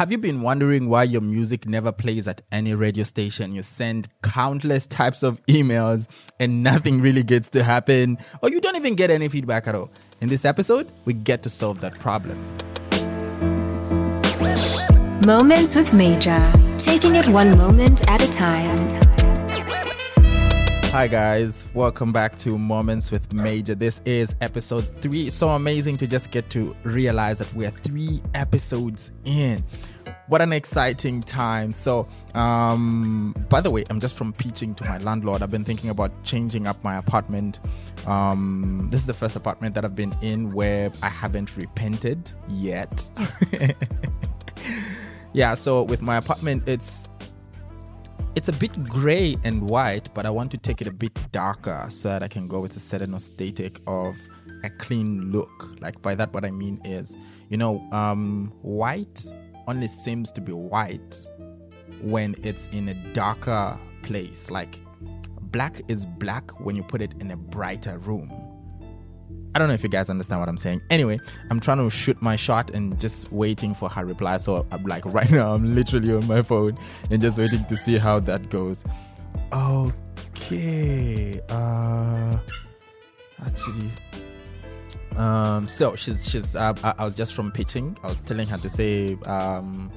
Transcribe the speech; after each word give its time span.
Have 0.00 0.10
you 0.10 0.16
been 0.16 0.40
wondering 0.40 0.88
why 0.88 1.02
your 1.02 1.20
music 1.20 1.66
never 1.66 1.92
plays 1.92 2.26
at 2.26 2.40
any 2.50 2.72
radio 2.72 3.04
station? 3.04 3.52
You 3.52 3.60
send 3.60 4.08
countless 4.22 4.86
types 4.86 5.22
of 5.22 5.44
emails 5.44 6.26
and 6.40 6.62
nothing 6.62 7.02
really 7.02 7.22
gets 7.22 7.50
to 7.50 7.62
happen, 7.62 8.16
or 8.42 8.48
you 8.48 8.62
don't 8.62 8.76
even 8.76 8.94
get 8.94 9.10
any 9.10 9.28
feedback 9.28 9.68
at 9.68 9.74
all. 9.74 9.90
In 10.22 10.30
this 10.30 10.46
episode, 10.46 10.90
we 11.04 11.12
get 11.12 11.42
to 11.42 11.50
solve 11.50 11.82
that 11.82 11.98
problem. 11.98 12.38
Moments 15.26 15.76
with 15.76 15.90
Mayja, 15.90 16.82
taking 16.82 17.16
it 17.16 17.28
one 17.28 17.58
moment 17.58 18.08
at 18.08 18.22
a 18.22 18.30
time. 18.30 19.00
Hi, 20.92 21.06
guys. 21.06 21.68
Welcome 21.72 22.10
back 22.10 22.34
to 22.38 22.58
Moments 22.58 23.12
with 23.12 23.28
Mayja. 23.28 23.78
This 23.78 24.02
is 24.04 24.34
episode 24.40 24.92
three. 24.92 25.28
It's 25.28 25.38
so 25.38 25.50
amazing 25.50 25.98
to 25.98 26.06
just 26.08 26.32
get 26.32 26.50
to 26.50 26.74
realize 26.82 27.38
that 27.38 27.54
we're 27.54 27.70
three 27.70 28.20
episodes 28.34 29.12
in. 29.24 29.62
What 30.30 30.42
an 30.42 30.52
exciting 30.52 31.24
time. 31.24 31.72
So, 31.72 32.06
um, 32.36 33.34
by 33.48 33.60
the 33.60 33.68
way, 33.68 33.84
I'm 33.90 33.98
just 33.98 34.16
from 34.16 34.32
pitching 34.32 34.76
to 34.76 34.84
my 34.84 34.98
landlord. 34.98 35.42
I've 35.42 35.50
been 35.50 35.64
thinking 35.64 35.90
about 35.90 36.12
changing 36.22 36.68
up 36.68 36.84
my 36.84 36.98
apartment. 36.98 37.58
Um, 38.06 38.86
this 38.92 39.00
is 39.00 39.08
the 39.08 39.12
first 39.12 39.34
apartment 39.34 39.74
that 39.74 39.84
I've 39.84 39.96
been 39.96 40.14
in 40.22 40.52
where 40.52 40.92
I 41.02 41.08
haven't 41.08 41.56
repented 41.56 42.30
yet. 42.48 43.10
yeah, 45.32 45.54
so 45.54 45.82
with 45.82 46.00
my 46.00 46.18
apartment, 46.18 46.68
it's 46.68 47.08
it's 48.36 48.48
a 48.48 48.52
bit 48.52 48.84
gray 48.84 49.34
and 49.42 49.68
white, 49.68 50.14
but 50.14 50.26
I 50.26 50.30
want 50.30 50.52
to 50.52 50.58
take 50.58 50.80
it 50.80 50.86
a 50.86 50.92
bit 50.92 51.18
darker 51.32 51.86
so 51.88 52.08
that 52.08 52.22
I 52.22 52.28
can 52.28 52.46
go 52.46 52.60
with 52.60 52.76
a 52.76 52.78
certain 52.78 53.14
aesthetic 53.14 53.80
of 53.88 54.14
a 54.62 54.70
clean 54.70 55.32
look. 55.32 55.80
Like 55.80 56.00
by 56.02 56.14
that, 56.14 56.32
what 56.32 56.44
I 56.44 56.52
mean 56.52 56.80
is, 56.84 57.16
you 57.48 57.56
know, 57.56 57.80
um, 57.90 58.52
white 58.62 59.24
only 59.68 59.88
seems 59.88 60.30
to 60.32 60.40
be 60.40 60.52
white 60.52 61.16
when 62.02 62.34
it's 62.42 62.66
in 62.68 62.88
a 62.88 62.94
darker 63.12 63.78
place. 64.02 64.50
Like 64.50 64.80
black 65.40 65.80
is 65.88 66.06
black 66.06 66.60
when 66.60 66.76
you 66.76 66.82
put 66.82 67.02
it 67.02 67.12
in 67.20 67.30
a 67.30 67.36
brighter 67.36 67.98
room. 67.98 68.30
I 69.52 69.58
don't 69.58 69.66
know 69.66 69.74
if 69.74 69.82
you 69.82 69.88
guys 69.88 70.10
understand 70.10 70.40
what 70.40 70.48
I'm 70.48 70.56
saying. 70.56 70.80
Anyway, 70.90 71.18
I'm 71.50 71.58
trying 71.58 71.78
to 71.78 71.90
shoot 71.90 72.22
my 72.22 72.36
shot 72.36 72.70
and 72.70 72.98
just 73.00 73.32
waiting 73.32 73.74
for 73.74 73.88
her 73.88 74.04
reply. 74.04 74.36
So 74.36 74.64
I'm 74.70 74.84
like, 74.84 75.04
right 75.06 75.30
now, 75.30 75.54
I'm 75.54 75.74
literally 75.74 76.14
on 76.14 76.26
my 76.28 76.42
phone 76.42 76.78
and 77.10 77.20
just 77.20 77.38
waiting 77.38 77.64
to 77.64 77.76
see 77.76 77.98
how 77.98 78.20
that 78.20 78.48
goes. 78.48 78.84
Okay. 79.52 81.40
Uh, 81.48 82.38
actually, 83.44 83.90
um, 85.16 85.68
so 85.68 85.94
she's 85.96 86.30
she's. 86.30 86.56
Uh, 86.56 86.74
I, 86.82 86.94
I 86.98 87.04
was 87.04 87.14
just 87.14 87.34
from 87.34 87.50
pitching. 87.50 87.96
I 88.02 88.08
was 88.08 88.20
telling 88.20 88.46
her 88.48 88.58
to 88.58 88.68
say. 88.68 89.16
Um, 89.26 89.90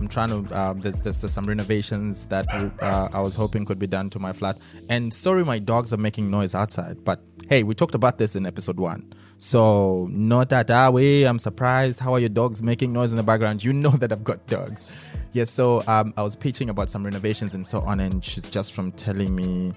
I'm 0.00 0.08
trying 0.08 0.28
to. 0.28 0.36
Um, 0.58 0.76
there's, 0.78 1.00
there's, 1.00 1.20
there's 1.20 1.32
some 1.32 1.46
renovations 1.46 2.26
that 2.28 2.46
uh, 2.80 3.08
I 3.12 3.20
was 3.20 3.34
hoping 3.34 3.64
could 3.64 3.78
be 3.78 3.86
done 3.86 4.10
to 4.10 4.18
my 4.18 4.32
flat. 4.32 4.58
And 4.90 5.12
sorry, 5.12 5.44
my 5.44 5.58
dogs 5.58 5.92
are 5.94 5.98
making 5.98 6.30
noise 6.30 6.54
outside. 6.54 7.04
But 7.04 7.22
hey, 7.48 7.62
we 7.62 7.74
talked 7.74 7.94
about 7.94 8.18
this 8.18 8.36
in 8.36 8.46
episode 8.46 8.78
one. 8.78 9.12
So 9.38 10.08
not 10.10 10.50
that 10.50 10.70
ah 10.70 10.90
way. 10.90 11.24
I'm 11.24 11.38
surprised. 11.38 12.00
How 12.00 12.12
are 12.14 12.20
your 12.20 12.28
dogs 12.28 12.62
making 12.62 12.92
noise 12.92 13.12
in 13.12 13.16
the 13.16 13.22
background? 13.22 13.64
You 13.64 13.72
know 13.72 13.90
that 13.90 14.12
I've 14.12 14.24
got 14.24 14.46
dogs. 14.46 14.86
Yes. 15.32 15.50
so 15.50 15.82
um, 15.86 16.14
I 16.16 16.22
was 16.22 16.36
pitching 16.36 16.70
about 16.70 16.90
some 16.90 17.04
renovations 17.04 17.54
and 17.54 17.66
so 17.66 17.80
on, 17.80 18.00
and 18.00 18.24
she's 18.24 18.48
just 18.48 18.72
from 18.72 18.92
telling 18.92 19.34
me. 19.34 19.72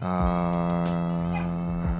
Uh, 0.00 1.94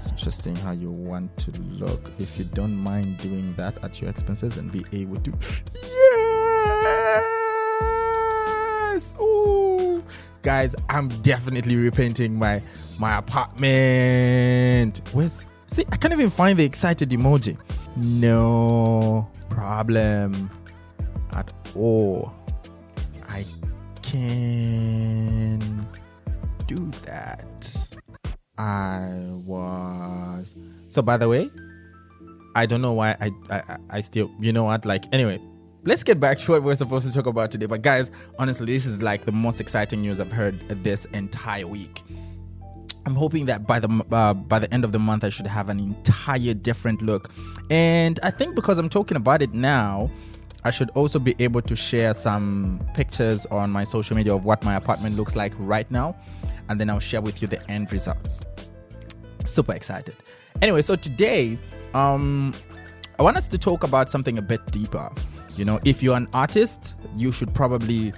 it's 0.00 0.10
interesting 0.10 0.56
how 0.56 0.70
you 0.70 0.88
want 0.88 1.36
to 1.36 1.50
look. 1.60 2.10
If 2.18 2.38
you 2.38 2.44
don't 2.46 2.74
mind 2.74 3.18
doing 3.18 3.52
that 3.52 3.84
at 3.84 4.00
your 4.00 4.08
expenses 4.08 4.56
and 4.56 4.72
be 4.72 4.82
able 4.94 5.18
to. 5.18 5.30
Yes! 8.94 9.18
Ooh! 9.20 10.02
Guys, 10.40 10.74
I'm 10.88 11.08
definitely 11.20 11.76
repainting 11.76 12.38
my 12.38 12.62
my 12.98 13.18
apartment. 13.18 15.02
Where's 15.12 15.44
see? 15.66 15.84
I 15.92 15.96
can't 15.98 16.14
even 16.14 16.30
find 16.30 16.58
the 16.58 16.64
excited 16.64 17.10
emoji. 17.10 17.58
No 17.96 19.28
problem 19.50 20.50
at 21.32 21.52
all. 21.76 22.34
I 23.28 23.44
can 24.00 25.86
do 26.66 26.90
that. 27.04 27.79
I 28.60 29.08
was 29.46 30.54
so. 30.88 31.00
By 31.00 31.16
the 31.16 31.28
way, 31.28 31.50
I 32.54 32.66
don't 32.66 32.82
know 32.82 32.92
why 32.92 33.16
I 33.18 33.30
I, 33.48 33.76
I 33.88 34.00
still. 34.02 34.30
You 34.38 34.52
know 34.52 34.64
what? 34.64 34.84
Like 34.84 35.04
anyway, 35.14 35.40
let's 35.84 36.04
get 36.04 36.20
back 36.20 36.36
to 36.40 36.52
what 36.52 36.62
we're 36.62 36.74
supposed 36.74 37.08
to 37.08 37.14
talk 37.14 37.26
about 37.26 37.50
today. 37.50 37.64
But 37.64 37.80
guys, 37.80 38.10
honestly, 38.38 38.66
this 38.66 38.84
is 38.84 39.02
like 39.02 39.24
the 39.24 39.32
most 39.32 39.62
exciting 39.62 40.02
news 40.02 40.20
I've 40.20 40.30
heard 40.30 40.60
this 40.68 41.06
entire 41.06 41.66
week. 41.66 42.02
I'm 43.06 43.14
hoping 43.14 43.46
that 43.46 43.66
by 43.66 43.78
the 43.78 44.04
uh, 44.12 44.34
by 44.34 44.58
the 44.58 44.72
end 44.74 44.84
of 44.84 44.92
the 44.92 44.98
month, 44.98 45.24
I 45.24 45.30
should 45.30 45.46
have 45.46 45.70
an 45.70 45.80
entire 45.80 46.52
different 46.52 47.00
look. 47.00 47.32
And 47.70 48.20
I 48.22 48.30
think 48.30 48.54
because 48.54 48.76
I'm 48.76 48.90
talking 48.90 49.16
about 49.16 49.40
it 49.40 49.54
now, 49.54 50.10
I 50.64 50.70
should 50.70 50.90
also 50.90 51.18
be 51.18 51.34
able 51.38 51.62
to 51.62 51.74
share 51.74 52.12
some 52.12 52.86
pictures 52.92 53.46
on 53.46 53.70
my 53.70 53.84
social 53.84 54.16
media 54.16 54.34
of 54.34 54.44
what 54.44 54.62
my 54.64 54.76
apartment 54.76 55.16
looks 55.16 55.34
like 55.34 55.54
right 55.58 55.90
now, 55.90 56.14
and 56.70 56.80
then 56.80 56.88
I'll 56.88 57.00
share 57.00 57.20
with 57.20 57.42
you 57.42 57.48
the 57.48 57.60
end 57.68 57.92
results. 57.92 58.44
Super 59.44 59.74
excited. 59.74 60.14
Anyway, 60.62 60.80
so 60.80 60.94
today, 60.94 61.58
um, 61.94 62.54
I 63.18 63.22
want 63.22 63.36
us 63.36 63.48
to 63.48 63.58
talk 63.58 63.84
about 63.84 64.08
something 64.08 64.38
a 64.38 64.42
bit 64.42 64.64
deeper. 64.70 65.10
You 65.56 65.64
know, 65.64 65.80
if 65.84 66.02
you're 66.02 66.16
an 66.16 66.28
artist, 66.32 66.94
you 67.16 67.32
should 67.32 67.52
probably 67.52 68.12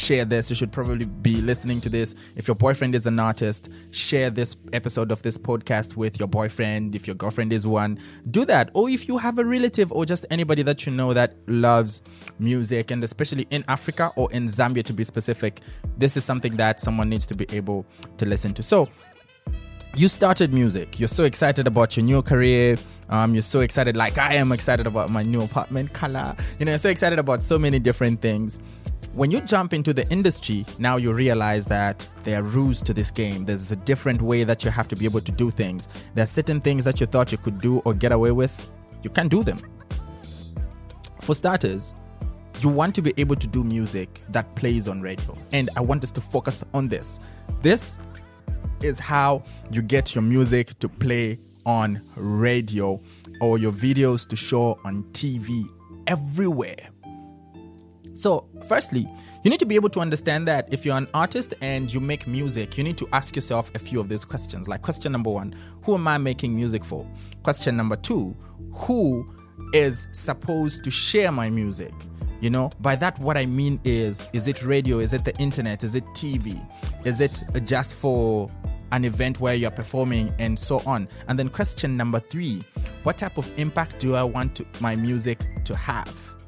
share 0.00 0.24
this. 0.24 0.50
You 0.50 0.56
should 0.56 0.72
probably 0.72 1.04
be 1.04 1.40
listening 1.40 1.80
to 1.82 1.88
this. 1.88 2.14
If 2.36 2.48
your 2.48 2.54
boyfriend 2.54 2.94
is 2.94 3.06
an 3.06 3.18
artist, 3.18 3.68
share 3.90 4.30
this 4.30 4.56
episode 4.72 5.12
of 5.12 5.22
this 5.22 5.36
podcast 5.38 5.96
with 5.96 6.18
your 6.18 6.28
boyfriend. 6.28 6.94
If 6.94 7.06
your 7.06 7.16
girlfriend 7.16 7.52
is 7.52 7.66
one, 7.66 7.98
do 8.30 8.44
that. 8.46 8.70
Or 8.74 8.88
if 8.88 9.06
you 9.08 9.18
have 9.18 9.38
a 9.38 9.44
relative 9.44 9.92
or 9.92 10.04
just 10.04 10.24
anybody 10.30 10.62
that 10.62 10.86
you 10.86 10.92
know 10.92 11.12
that 11.14 11.34
loves 11.46 12.02
music, 12.38 12.90
and 12.90 13.04
especially 13.04 13.46
in 13.50 13.64
Africa 13.68 14.10
or 14.16 14.32
in 14.32 14.46
Zambia 14.46 14.84
to 14.84 14.92
be 14.92 15.04
specific, 15.04 15.60
this 15.98 16.16
is 16.16 16.24
something 16.24 16.56
that 16.56 16.80
someone 16.80 17.08
needs 17.08 17.26
to 17.26 17.34
be 17.34 17.46
able 17.52 17.86
to 18.16 18.26
listen 18.26 18.54
to. 18.54 18.62
So, 18.62 18.88
you 19.96 20.08
started 20.08 20.52
music. 20.52 21.00
You're 21.00 21.08
so 21.08 21.24
excited 21.24 21.66
about 21.66 21.96
your 21.96 22.06
new 22.06 22.22
career. 22.22 22.76
Um, 23.08 23.34
you're 23.34 23.42
so 23.42 23.60
excited, 23.60 23.96
like 23.96 24.18
I 24.18 24.34
am 24.34 24.52
excited 24.52 24.86
about 24.86 25.10
my 25.10 25.24
new 25.24 25.42
apartment 25.42 25.92
color. 25.92 26.36
You 26.60 26.64
know, 26.64 26.70
you're 26.70 26.78
so 26.78 26.90
excited 26.90 27.18
about 27.18 27.42
so 27.42 27.58
many 27.58 27.80
different 27.80 28.20
things. 28.20 28.60
When 29.12 29.32
you 29.32 29.40
jump 29.40 29.72
into 29.72 29.92
the 29.92 30.08
industry, 30.08 30.64
now 30.78 30.96
you 30.96 31.12
realize 31.12 31.66
that 31.66 32.06
there 32.22 32.40
are 32.40 32.44
rules 32.44 32.80
to 32.82 32.94
this 32.94 33.10
game. 33.10 33.44
There's 33.44 33.72
a 33.72 33.76
different 33.76 34.22
way 34.22 34.44
that 34.44 34.64
you 34.64 34.70
have 34.70 34.86
to 34.86 34.94
be 34.94 35.04
able 35.04 35.20
to 35.20 35.32
do 35.32 35.50
things. 35.50 35.88
There 36.14 36.22
are 36.22 36.26
certain 36.28 36.60
things 36.60 36.84
that 36.84 37.00
you 37.00 37.06
thought 37.06 37.32
you 37.32 37.38
could 37.38 37.58
do 37.58 37.78
or 37.80 37.92
get 37.92 38.12
away 38.12 38.30
with, 38.30 38.70
you 39.02 39.10
can't 39.10 39.28
do 39.28 39.42
them. 39.42 39.58
For 41.20 41.34
starters, 41.34 41.94
you 42.60 42.68
want 42.68 42.94
to 42.94 43.02
be 43.02 43.12
able 43.16 43.34
to 43.34 43.48
do 43.48 43.64
music 43.64 44.20
that 44.28 44.54
plays 44.54 44.86
on 44.86 45.00
radio. 45.00 45.34
And 45.52 45.70
I 45.76 45.80
want 45.80 46.04
us 46.04 46.12
to 46.12 46.20
focus 46.20 46.64
on 46.72 46.86
this. 46.86 47.18
This 47.62 47.98
is 48.80 49.00
how 49.00 49.42
you 49.72 49.82
get 49.82 50.14
your 50.14 50.22
music 50.22 50.78
to 50.78 50.88
play 50.88 51.38
on 51.66 52.00
radio 52.14 53.00
or 53.40 53.58
your 53.58 53.72
videos 53.72 54.28
to 54.28 54.36
show 54.36 54.78
on 54.84 55.02
TV 55.12 55.64
everywhere. 56.06 56.90
So, 58.20 58.50
firstly, 58.68 59.08
you 59.44 59.50
need 59.50 59.60
to 59.60 59.64
be 59.64 59.76
able 59.76 59.88
to 59.88 60.00
understand 60.00 60.46
that 60.46 60.70
if 60.70 60.84
you're 60.84 60.98
an 60.98 61.08
artist 61.14 61.54
and 61.62 61.90
you 61.90 62.00
make 62.00 62.26
music, 62.26 62.76
you 62.76 62.84
need 62.84 62.98
to 62.98 63.08
ask 63.14 63.34
yourself 63.34 63.74
a 63.74 63.78
few 63.78 63.98
of 63.98 64.10
these 64.10 64.26
questions. 64.26 64.68
Like, 64.68 64.82
question 64.82 65.10
number 65.12 65.30
one 65.30 65.54
Who 65.84 65.94
am 65.94 66.06
I 66.06 66.18
making 66.18 66.54
music 66.54 66.84
for? 66.84 67.06
Question 67.42 67.78
number 67.78 67.96
two 67.96 68.36
Who 68.74 69.26
is 69.72 70.06
supposed 70.12 70.84
to 70.84 70.90
share 70.90 71.32
my 71.32 71.48
music? 71.48 71.94
You 72.42 72.50
know, 72.50 72.70
by 72.80 72.94
that, 72.96 73.18
what 73.20 73.38
I 73.38 73.46
mean 73.46 73.80
is 73.84 74.28
is 74.34 74.48
it 74.48 74.62
radio? 74.64 74.98
Is 74.98 75.14
it 75.14 75.24
the 75.24 75.34
internet? 75.38 75.82
Is 75.82 75.94
it 75.94 76.04
TV? 76.08 76.60
Is 77.06 77.22
it 77.22 77.42
just 77.64 77.94
for 77.94 78.50
an 78.92 79.06
event 79.06 79.40
where 79.40 79.54
you're 79.54 79.70
performing 79.70 80.34
and 80.38 80.58
so 80.58 80.82
on. 80.84 81.08
And 81.28 81.38
then 81.38 81.48
question 81.48 81.96
number 81.96 82.18
three, 82.18 82.60
what 83.04 83.16
type 83.16 83.38
of 83.38 83.48
impact 83.56 84.00
do 84.00 84.16
I 84.16 84.24
want 84.24 84.56
to, 84.56 84.66
my 84.80 84.96
music 84.96 85.38
to 85.64 85.76
have? 85.76 86.39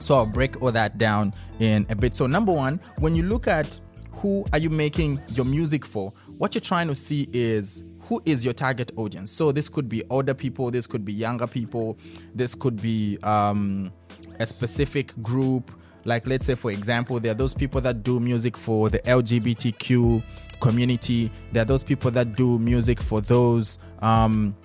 So 0.00 0.16
I'll 0.16 0.26
break 0.26 0.60
all 0.60 0.72
that 0.72 0.98
down 0.98 1.32
in 1.60 1.86
a 1.88 1.94
bit. 1.94 2.14
So 2.14 2.26
number 2.26 2.52
one, 2.52 2.80
when 2.98 3.14
you 3.14 3.22
look 3.22 3.46
at 3.46 3.78
who 4.12 4.44
are 4.52 4.58
you 4.58 4.70
making 4.70 5.20
your 5.32 5.46
music 5.46 5.84
for, 5.84 6.12
what 6.38 6.54
you're 6.54 6.60
trying 6.60 6.88
to 6.88 6.94
see 6.94 7.28
is 7.32 7.84
who 8.02 8.20
is 8.26 8.44
your 8.44 8.54
target 8.54 8.90
audience. 8.96 9.30
So 9.30 9.52
this 9.52 9.68
could 9.68 9.88
be 9.88 10.02
older 10.10 10.34
people, 10.34 10.70
this 10.70 10.86
could 10.86 11.04
be 11.04 11.12
younger 11.12 11.46
people, 11.46 11.96
this 12.34 12.54
could 12.54 12.82
be 12.82 13.18
um, 13.22 13.92
a 14.40 14.46
specific 14.46 15.12
group. 15.22 15.70
Like 16.04 16.26
let's 16.26 16.46
say, 16.46 16.54
for 16.54 16.70
example, 16.70 17.20
there 17.20 17.32
are 17.32 17.36
those 17.36 17.54
people 17.54 17.80
that 17.82 18.02
do 18.02 18.18
music 18.18 18.56
for 18.56 18.88
the 18.88 18.98
LGBTQ 19.00 20.22
community. 20.60 21.30
There 21.52 21.62
are 21.62 21.66
those 21.66 21.84
people 21.84 22.10
that 22.10 22.32
do 22.32 22.58
music 22.58 23.00
for 23.00 23.20
those 23.20 23.78
um, 24.02 24.56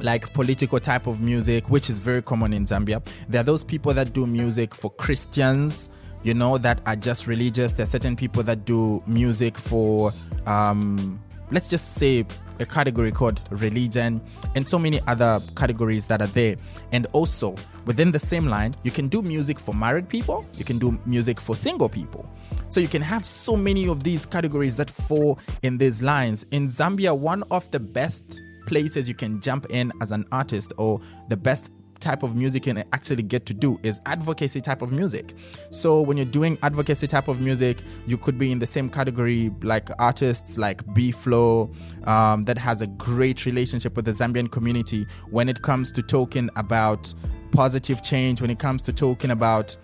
like 0.00 0.32
political 0.32 0.80
type 0.80 1.06
of 1.06 1.20
music, 1.20 1.68
which 1.70 1.90
is 1.90 1.98
very 1.98 2.22
common 2.22 2.52
in 2.52 2.64
Zambia. 2.64 3.04
There 3.28 3.40
are 3.40 3.44
those 3.44 3.64
people 3.64 3.92
that 3.94 4.12
do 4.12 4.26
music 4.26 4.74
for 4.74 4.90
Christians, 4.90 5.90
you 6.22 6.34
know, 6.34 6.58
that 6.58 6.80
are 6.86 6.96
just 6.96 7.26
religious. 7.26 7.72
There 7.72 7.84
are 7.84 7.86
certain 7.86 8.16
people 8.16 8.42
that 8.44 8.64
do 8.64 9.00
music 9.06 9.56
for, 9.56 10.12
um, 10.46 11.20
let's 11.50 11.68
just 11.68 11.94
say, 11.94 12.24
a 12.58 12.66
category 12.66 13.12
called 13.12 13.40
religion, 13.50 14.20
and 14.54 14.66
so 14.66 14.78
many 14.78 15.00
other 15.06 15.40
categories 15.54 16.06
that 16.06 16.20
are 16.20 16.28
there. 16.28 16.56
And 16.92 17.06
also, 17.12 17.54
within 17.84 18.10
the 18.10 18.18
same 18.18 18.46
line, 18.46 18.74
you 18.82 18.90
can 18.90 19.08
do 19.08 19.22
music 19.22 19.58
for 19.58 19.74
married 19.74 20.08
people, 20.08 20.46
you 20.56 20.64
can 20.64 20.78
do 20.78 20.98
music 21.04 21.40
for 21.40 21.54
single 21.54 21.88
people. 21.88 22.26
So 22.68 22.80
you 22.80 22.88
can 22.88 23.02
have 23.02 23.24
so 23.24 23.56
many 23.56 23.88
of 23.88 24.02
these 24.02 24.26
categories 24.26 24.76
that 24.76 24.90
fall 24.90 25.38
in 25.62 25.78
these 25.78 26.02
lines. 26.02 26.44
In 26.50 26.66
Zambia, 26.66 27.16
one 27.16 27.44
of 27.50 27.70
the 27.70 27.78
best 27.80 28.40
places 28.66 29.08
you 29.08 29.14
can 29.14 29.40
jump 29.40 29.66
in 29.70 29.92
as 30.00 30.12
an 30.12 30.24
artist 30.32 30.72
or 30.76 31.00
the 31.28 31.36
best 31.36 31.70
type 31.98 32.22
of 32.22 32.36
music 32.36 32.66
you 32.66 32.74
can 32.74 32.84
actually 32.92 33.22
get 33.22 33.46
to 33.46 33.54
do 33.54 33.78
is 33.82 34.00
advocacy 34.06 34.60
type 34.60 34.82
of 34.82 34.92
music. 34.92 35.34
So 35.70 36.00
when 36.02 36.16
you're 36.16 36.26
doing 36.26 36.58
advocacy 36.62 37.06
type 37.06 37.28
of 37.28 37.40
music, 37.40 37.78
you 38.06 38.16
could 38.16 38.38
be 38.38 38.52
in 38.52 38.58
the 38.58 38.66
same 38.66 38.88
category 38.88 39.50
like 39.62 39.88
artists 39.98 40.58
like 40.58 40.82
B 40.94 41.10
Flow 41.10 41.70
um, 42.04 42.42
that 42.42 42.58
has 42.58 42.82
a 42.82 42.86
great 42.86 43.46
relationship 43.46 43.96
with 43.96 44.04
the 44.04 44.12
Zambian 44.12 44.50
community 44.50 45.06
when 45.30 45.48
it 45.48 45.62
comes 45.62 45.90
to 45.92 46.02
talking 46.02 46.50
about 46.56 47.12
positive 47.52 48.02
change, 48.02 48.40
when 48.40 48.50
it 48.50 48.58
comes 48.58 48.82
to 48.82 48.92
talking 48.92 49.30
about 49.30 49.76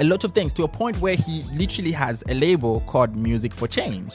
a 0.00 0.04
lot 0.04 0.24
of 0.24 0.32
things 0.32 0.52
to 0.54 0.64
a 0.64 0.68
point 0.68 0.96
where 0.98 1.16
he 1.16 1.42
literally 1.54 1.92
has 1.92 2.24
a 2.28 2.34
label 2.34 2.80
called 2.80 3.16
Music 3.16 3.52
for 3.52 3.68
Change. 3.68 4.12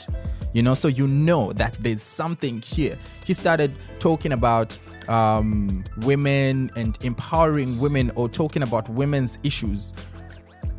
You 0.54 0.64
know, 0.64 0.74
so 0.74 0.88
you 0.88 1.08
know 1.08 1.54
that 1.54 1.74
there's 1.74 2.02
something 2.02 2.62
here. 2.62 2.98
He 3.26 3.34
started 3.34 3.72
talking 4.00 4.32
about 4.32 4.78
um, 5.08 5.84
women 6.02 6.70
and 6.76 6.98
empowering 7.04 7.80
women 7.80 8.12
or 8.16 8.28
talking 8.28 8.64
about 8.64 8.90
women's 8.90 9.38
issues 9.44 9.94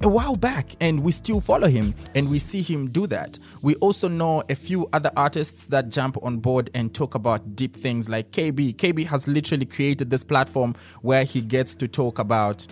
a 0.02 0.08
while 0.08 0.35
back 0.35 0.70
and 0.81 1.03
we 1.03 1.12
still 1.12 1.41
follow 1.41 1.69
him 1.69 1.94
and 2.14 2.31
we 2.31 2.38
see 2.38 2.62
him 2.62 2.88
do 2.88 3.06
that. 3.06 3.38
We 3.61 3.75
also 3.76 4.08
know 4.08 4.43
a 4.49 4.55
few 4.55 4.88
other 4.93 5.11
artists 5.14 5.67
that 5.67 5.91
jump 5.91 6.17
on 6.23 6.38
board 6.38 6.70
and 6.75 6.94
talk 6.94 7.14
about 7.14 7.55
deep 7.55 7.76
things 7.76 8.08
like 8.08 8.31
KB. 8.31 8.75
KB 8.76 9.06
has 9.06 9.29
literally 9.29 9.67
created 9.67 10.08
this 10.08 10.25
platform 10.25 10.75
where 11.03 11.25
he 11.25 11.43
gets 11.43 11.75
to 11.76 11.88
talk 11.88 12.19
about 12.19 12.67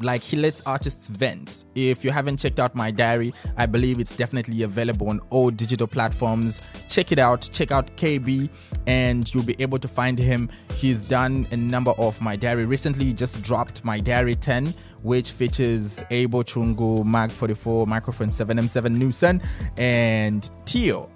like 0.00 0.22
he 0.22 0.36
lets 0.36 0.62
artists 0.62 1.08
vent. 1.08 1.64
If 1.74 2.04
you 2.04 2.10
haven't 2.10 2.38
checked 2.38 2.58
out 2.58 2.74
my 2.74 2.90
diary, 2.90 3.32
I 3.56 3.66
believe 3.66 4.00
it's 4.00 4.14
definitely 4.14 4.62
available 4.62 5.08
on 5.08 5.20
all 5.30 5.50
digital 5.50 5.86
platforms. 5.86 6.60
Check 6.88 7.12
it 7.12 7.18
out. 7.18 7.48
Check 7.52 7.72
out 7.72 7.96
KB 7.96 8.50
and 8.86 9.32
you'll 9.32 9.44
be 9.44 9.56
able 9.58 9.78
to 9.78 9.88
find 9.88 10.18
him. 10.18 10.50
He's 10.74 11.02
done 11.02 11.46
a 11.52 11.56
number 11.56 11.92
of 11.92 12.20
my 12.20 12.36
diary. 12.36 12.66
Recently, 12.66 13.12
just 13.12 13.42
dropped 13.42 13.84
my 13.84 14.00
diary 14.00 14.34
10, 14.34 14.74
which 15.02 15.30
features 15.32 16.04
Abel 16.10 16.44
Chungu, 16.44 17.04
Mag 17.04 17.30
44, 17.30 17.86
microphone 17.86 18.28
7M7 18.28 18.94
Newson, 18.94 19.40
and 19.76 20.50
Tio, 20.66 21.10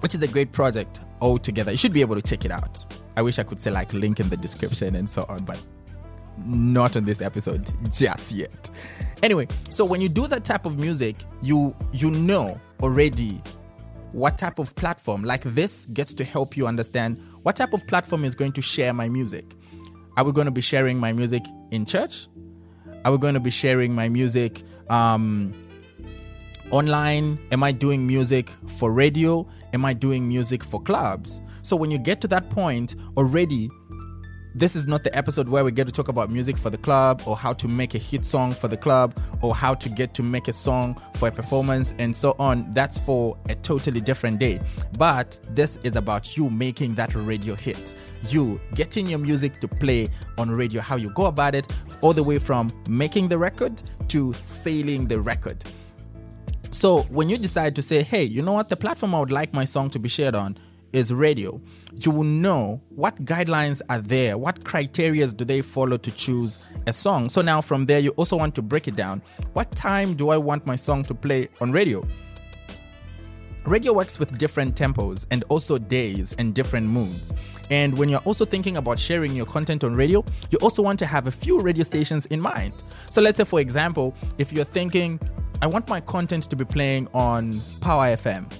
which 0.00 0.14
is 0.14 0.22
a 0.22 0.28
great 0.28 0.52
project 0.52 1.00
altogether. 1.20 1.70
You 1.70 1.78
should 1.78 1.92
be 1.92 2.00
able 2.00 2.14
to 2.14 2.22
check 2.22 2.44
it 2.44 2.50
out. 2.50 2.84
I 3.16 3.22
wish 3.22 3.38
I 3.38 3.42
could 3.44 3.58
say 3.58 3.70
like 3.70 3.92
link 3.92 4.20
in 4.20 4.28
the 4.28 4.36
description 4.36 4.96
and 4.96 5.08
so 5.08 5.24
on, 5.28 5.44
but 5.44 5.60
not 6.44 6.96
on 6.96 7.04
this 7.04 7.22
episode 7.22 7.70
just 7.92 8.32
yet. 8.32 8.70
Anyway, 9.22 9.46
so 9.70 9.84
when 9.84 10.00
you 10.00 10.08
do 10.08 10.26
that 10.26 10.44
type 10.44 10.66
of 10.66 10.78
music, 10.78 11.16
you 11.42 11.74
you 11.92 12.10
know 12.10 12.54
already 12.82 13.40
what 14.12 14.38
type 14.38 14.58
of 14.58 14.74
platform 14.76 15.24
like 15.24 15.42
this 15.42 15.86
gets 15.86 16.14
to 16.14 16.24
help 16.24 16.56
you 16.56 16.66
understand 16.66 17.20
what 17.42 17.56
type 17.56 17.72
of 17.72 17.86
platform 17.86 18.24
is 18.24 18.34
going 18.34 18.52
to 18.52 18.62
share 18.62 18.92
my 18.92 19.08
music. 19.08 19.54
Are 20.16 20.24
we 20.24 20.32
going 20.32 20.44
to 20.44 20.52
be 20.52 20.60
sharing 20.60 20.98
my 20.98 21.12
music 21.12 21.44
in 21.70 21.84
church? 21.84 22.28
Are 23.04 23.12
we 23.12 23.18
going 23.18 23.34
to 23.34 23.40
be 23.40 23.50
sharing 23.50 23.94
my 23.94 24.08
music 24.08 24.62
um, 24.88 25.52
online? 26.70 27.38
Am 27.50 27.62
I 27.62 27.72
doing 27.72 28.06
music 28.06 28.48
for 28.78 28.92
radio? 28.92 29.46
Am 29.72 29.84
I 29.84 29.92
doing 29.92 30.28
music 30.28 30.62
for 30.62 30.80
clubs? 30.80 31.40
So 31.62 31.76
when 31.76 31.90
you 31.90 31.98
get 31.98 32.20
to 32.20 32.28
that 32.28 32.48
point, 32.50 32.94
already 33.16 33.68
this 34.54 34.76
is 34.76 34.86
not 34.86 35.02
the 35.02 35.14
episode 35.16 35.48
where 35.48 35.64
we 35.64 35.72
get 35.72 35.84
to 35.84 35.92
talk 35.92 36.06
about 36.06 36.30
music 36.30 36.56
for 36.56 36.70
the 36.70 36.78
club 36.78 37.22
or 37.26 37.36
how 37.36 37.52
to 37.52 37.66
make 37.66 37.94
a 37.94 37.98
hit 37.98 38.24
song 38.24 38.52
for 38.52 38.68
the 38.68 38.76
club 38.76 39.18
or 39.42 39.52
how 39.52 39.74
to 39.74 39.88
get 39.88 40.14
to 40.14 40.22
make 40.22 40.46
a 40.46 40.52
song 40.52 40.94
for 41.14 41.28
a 41.28 41.32
performance 41.32 41.94
and 41.98 42.14
so 42.14 42.36
on. 42.38 42.72
That's 42.72 42.96
for 42.96 43.36
a 43.48 43.56
totally 43.56 44.00
different 44.00 44.38
day. 44.38 44.60
But 44.96 45.40
this 45.50 45.78
is 45.78 45.96
about 45.96 46.36
you 46.36 46.48
making 46.50 46.94
that 46.94 47.14
radio 47.16 47.56
hit. 47.56 47.96
You 48.28 48.60
getting 48.76 49.06
your 49.08 49.18
music 49.18 49.58
to 49.58 49.66
play 49.66 50.08
on 50.38 50.50
radio, 50.50 50.80
how 50.80 50.96
you 50.96 51.10
go 51.10 51.26
about 51.26 51.56
it, 51.56 51.66
all 52.00 52.12
the 52.12 52.22
way 52.22 52.38
from 52.38 52.70
making 52.88 53.28
the 53.28 53.38
record 53.38 53.82
to 54.08 54.32
sailing 54.34 55.08
the 55.08 55.20
record. 55.20 55.64
So 56.70 57.02
when 57.02 57.28
you 57.28 57.38
decide 57.38 57.74
to 57.74 57.82
say, 57.82 58.02
hey, 58.02 58.22
you 58.22 58.40
know 58.40 58.52
what, 58.52 58.68
the 58.68 58.76
platform 58.76 59.16
I 59.16 59.20
would 59.20 59.32
like 59.32 59.52
my 59.52 59.64
song 59.64 59.90
to 59.90 59.98
be 59.98 60.08
shared 60.08 60.36
on 60.36 60.56
is 60.94 61.12
radio, 61.12 61.60
you 61.92 62.10
will 62.10 62.24
know 62.24 62.80
what 62.90 63.24
guidelines 63.24 63.82
are 63.90 64.00
there, 64.00 64.38
what 64.38 64.64
criteria 64.64 65.26
do 65.26 65.44
they 65.44 65.60
follow 65.60 65.96
to 65.96 66.10
choose 66.12 66.58
a 66.86 66.92
song. 66.92 67.28
So 67.28 67.42
now 67.42 67.60
from 67.60 67.84
there, 67.86 67.98
you 67.98 68.10
also 68.10 68.36
want 68.36 68.54
to 68.54 68.62
break 68.62 68.86
it 68.86 68.94
down. 68.94 69.20
What 69.52 69.74
time 69.74 70.14
do 70.14 70.30
I 70.30 70.38
want 70.38 70.66
my 70.66 70.76
song 70.76 71.04
to 71.04 71.14
play 71.14 71.48
on 71.60 71.72
radio? 71.72 72.00
Radio 73.66 73.94
works 73.94 74.18
with 74.18 74.36
different 74.38 74.76
tempos 74.76 75.26
and 75.30 75.42
also 75.48 75.78
days 75.78 76.34
and 76.38 76.54
different 76.54 76.86
moods. 76.86 77.34
And 77.70 77.96
when 77.96 78.08
you're 78.08 78.20
also 78.20 78.44
thinking 78.44 78.76
about 78.76 78.98
sharing 78.98 79.34
your 79.34 79.46
content 79.46 79.82
on 79.84 79.94
radio, 79.94 80.22
you 80.50 80.58
also 80.58 80.82
want 80.82 80.98
to 81.00 81.06
have 81.06 81.26
a 81.26 81.30
few 81.30 81.60
radio 81.60 81.82
stations 81.82 82.26
in 82.26 82.40
mind. 82.40 82.74
So 83.08 83.22
let's 83.22 83.38
say, 83.38 83.44
for 83.44 83.60
example, 83.60 84.14
if 84.38 84.52
you're 84.52 84.66
thinking, 84.66 85.18
I 85.62 85.66
want 85.66 85.88
my 85.88 86.00
content 86.00 86.42
to 86.44 86.56
be 86.56 86.66
playing 86.66 87.08
on 87.14 87.58
Power 87.80 88.08
FM, 88.08 88.52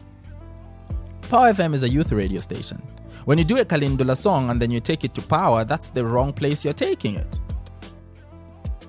Power 1.29 1.53
FM 1.53 1.75
is 1.75 1.83
a 1.83 1.89
youth 1.89 2.13
radio 2.13 2.41
station. 2.41 2.83
When 3.25 3.39
you 3.39 3.45
do 3.45 3.59
a 3.59 3.65
Kalindula 3.65 4.17
song 4.17 4.51
and 4.51 4.61
then 4.61 4.71
you 4.71 4.79
take 4.79 5.05
it 5.05 5.15
to 5.15 5.23
Power, 5.23 5.65
that's 5.65 5.91
the 5.91 6.05
wrong 6.05 6.33
place 6.33 6.65
you're 6.65 6.75
taking 6.75 7.17
it. 7.17 7.41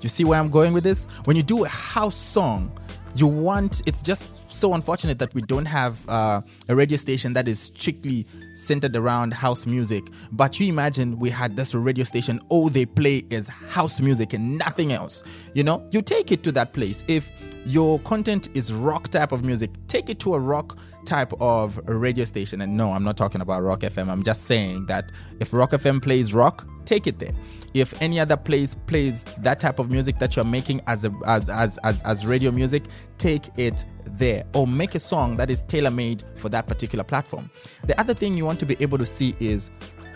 You 0.01 0.09
see 0.09 0.25
where 0.25 0.39
I'm 0.39 0.49
going 0.49 0.73
with 0.73 0.83
this? 0.83 1.05
When 1.23 1.37
you 1.37 1.43
do 1.43 1.63
a 1.63 1.69
house 1.69 2.17
song, 2.17 2.77
you 3.15 3.27
want 3.27 3.81
it's 3.85 4.03
just 4.03 4.53
so 4.53 4.73
unfortunate 4.73 5.17
that 5.19 5.33
we 5.33 5.41
don't 5.41 5.65
have 5.65 6.07
uh, 6.09 6.41
a 6.67 6.75
radio 6.75 6.97
station 6.97 7.31
that 7.33 7.47
is 7.47 7.59
strictly 7.59 8.27
centered 8.53 8.95
around 8.97 9.33
house 9.33 9.65
music 9.65 10.03
but 10.33 10.59
you 10.59 10.67
imagine 10.67 11.17
we 11.17 11.29
had 11.29 11.55
this 11.55 11.73
radio 11.73 12.03
station 12.03 12.41
all 12.49 12.67
they 12.67 12.85
play 12.85 13.23
is 13.29 13.47
house 13.47 14.01
music 14.01 14.33
and 14.33 14.57
nothing 14.57 14.91
else 14.91 15.23
you 15.53 15.63
know 15.63 15.87
you 15.91 16.01
take 16.01 16.33
it 16.33 16.43
to 16.43 16.51
that 16.51 16.73
place 16.73 17.05
if 17.07 17.31
your 17.65 17.99
content 17.99 18.49
is 18.53 18.73
rock 18.73 19.07
type 19.07 19.31
of 19.31 19.45
music 19.45 19.71
take 19.87 20.09
it 20.09 20.19
to 20.19 20.33
a 20.33 20.39
rock 20.39 20.77
type 21.05 21.31
of 21.39 21.79
radio 21.85 22.25
station. 22.25 22.61
And 22.61 22.75
no, 22.75 22.91
I'm 22.91 23.03
not 23.03 23.17
talking 23.17 23.41
about 23.41 23.63
Rock 23.63 23.81
FM. 23.81 24.09
I'm 24.09 24.23
just 24.23 24.43
saying 24.43 24.87
that 24.87 25.11
if 25.39 25.53
Rock 25.53 25.71
FM 25.71 26.01
plays 26.01 26.33
rock, 26.33 26.67
take 26.85 27.07
it 27.07 27.19
there. 27.19 27.33
If 27.73 28.01
any 28.01 28.19
other 28.19 28.37
place 28.37 28.75
plays 28.75 29.23
that 29.39 29.59
type 29.59 29.79
of 29.79 29.89
music 29.89 30.19
that 30.19 30.35
you're 30.35 30.45
making 30.45 30.81
as 30.87 31.05
a 31.05 31.13
as 31.25 31.49
as 31.49 31.77
as, 31.79 32.03
as 32.03 32.25
radio 32.25 32.51
music, 32.51 32.83
take 33.17 33.47
it 33.57 33.85
there 34.05 34.45
or 34.53 34.67
make 34.67 34.95
a 34.95 34.99
song 34.99 35.35
that 35.37 35.49
is 35.49 35.63
tailor-made 35.63 36.23
for 36.35 36.49
that 36.49 36.67
particular 36.67 37.03
platform. 37.03 37.49
The 37.87 37.99
other 37.99 38.13
thing 38.13 38.37
you 38.37 38.45
want 38.45 38.59
to 38.59 38.65
be 38.65 38.77
able 38.79 38.97
to 38.97 39.05
see 39.05 39.35
is 39.39 39.71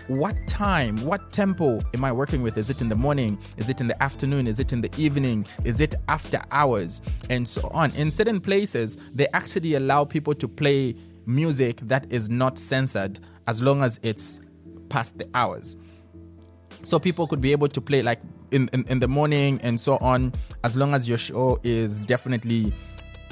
what 0.09 0.35
time, 0.47 0.97
what 1.05 1.29
tempo 1.29 1.79
am 1.93 2.03
I 2.03 2.11
working 2.11 2.41
with? 2.41 2.57
Is 2.57 2.69
it 2.69 2.81
in 2.81 2.89
the 2.89 2.95
morning? 2.95 3.37
Is 3.57 3.69
it 3.69 3.79
in 3.79 3.87
the 3.87 4.01
afternoon? 4.01 4.47
Is 4.47 4.59
it 4.59 4.73
in 4.73 4.81
the 4.81 4.89
evening? 4.97 5.45
Is 5.63 5.79
it 5.79 5.93
after 6.07 6.41
hours? 6.51 7.01
And 7.29 7.47
so 7.47 7.69
on. 7.73 7.93
In 7.95 8.09
certain 8.09 8.41
places, 8.41 8.97
they 9.13 9.27
actually 9.33 9.75
allow 9.75 10.05
people 10.05 10.33
to 10.35 10.47
play 10.47 10.95
music 11.27 11.77
that 11.81 12.11
is 12.11 12.29
not 12.29 12.57
censored 12.57 13.19
as 13.47 13.61
long 13.61 13.83
as 13.83 13.99
it's 14.01 14.39
past 14.89 15.19
the 15.19 15.29
hours. 15.35 15.77
So 16.83 16.97
people 16.97 17.27
could 17.27 17.41
be 17.41 17.51
able 17.51 17.67
to 17.67 17.79
play 17.79 18.01
like 18.01 18.19
in, 18.51 18.67
in, 18.73 18.85
in 18.87 18.99
the 18.99 19.07
morning 19.07 19.59
and 19.61 19.79
so 19.79 19.97
on, 19.97 20.33
as 20.63 20.75
long 20.75 20.95
as 20.95 21.07
your 21.07 21.19
show 21.19 21.59
is 21.63 21.99
definitely 21.99 22.73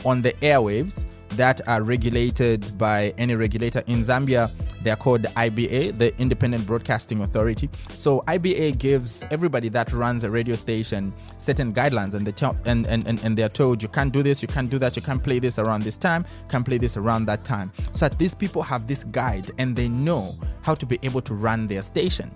on 0.06 0.22
the 0.22 0.34
airwaves 0.34 1.08
that 1.30 1.68
are 1.68 1.84
regulated 1.84 2.76
by 2.78 3.14
any 3.18 3.36
regulator 3.36 3.84
in 3.88 4.00
Zambia. 4.00 4.52
They're 4.82 4.96
called 4.96 5.24
IBA, 5.24 5.98
the 5.98 6.18
Independent 6.20 6.66
Broadcasting 6.66 7.22
Authority. 7.22 7.70
So 7.94 8.22
IBA 8.22 8.78
gives 8.78 9.24
everybody 9.30 9.70
that 9.70 9.92
runs 9.94 10.24
a 10.24 10.32
radio 10.32 10.56
station 10.56 11.14
certain 11.38 11.74
guidelines, 11.74 12.16
and 12.16 12.26
they 12.26 12.32
tell, 12.32 12.58
and, 12.66 12.86
and, 12.88 13.06
and, 13.08 13.24
and 13.24 13.38
they're 13.38 13.50
told 13.50 13.84
you 13.84 13.90
can't 13.90 14.12
do 14.12 14.24
this, 14.24 14.42
you 14.42 14.48
can't 14.48 14.70
do 14.70 14.80
that, 14.80 14.96
you 14.96 15.02
can't 15.02 15.24
play 15.24 15.40
this 15.40 15.60
around 15.60 15.84
this 15.84 15.98
time, 15.98 16.26
can't 16.50 16.66
play 16.66 16.78
this 16.78 16.98
around 16.98 17.26
that 17.26 17.44
time. 17.44 17.72
So 17.92 18.08
that 18.08 18.18
these 18.18 18.34
people 18.34 18.62
have 18.62 18.88
this 18.88 19.04
guide 19.04 19.52
and 19.58 19.76
they 19.76 19.90
know 19.90 20.34
how 20.62 20.76
to 20.76 20.86
be 20.86 20.98
able 21.04 21.22
to 21.22 21.34
run 21.34 21.68
their 21.68 21.82
station. 21.82 22.32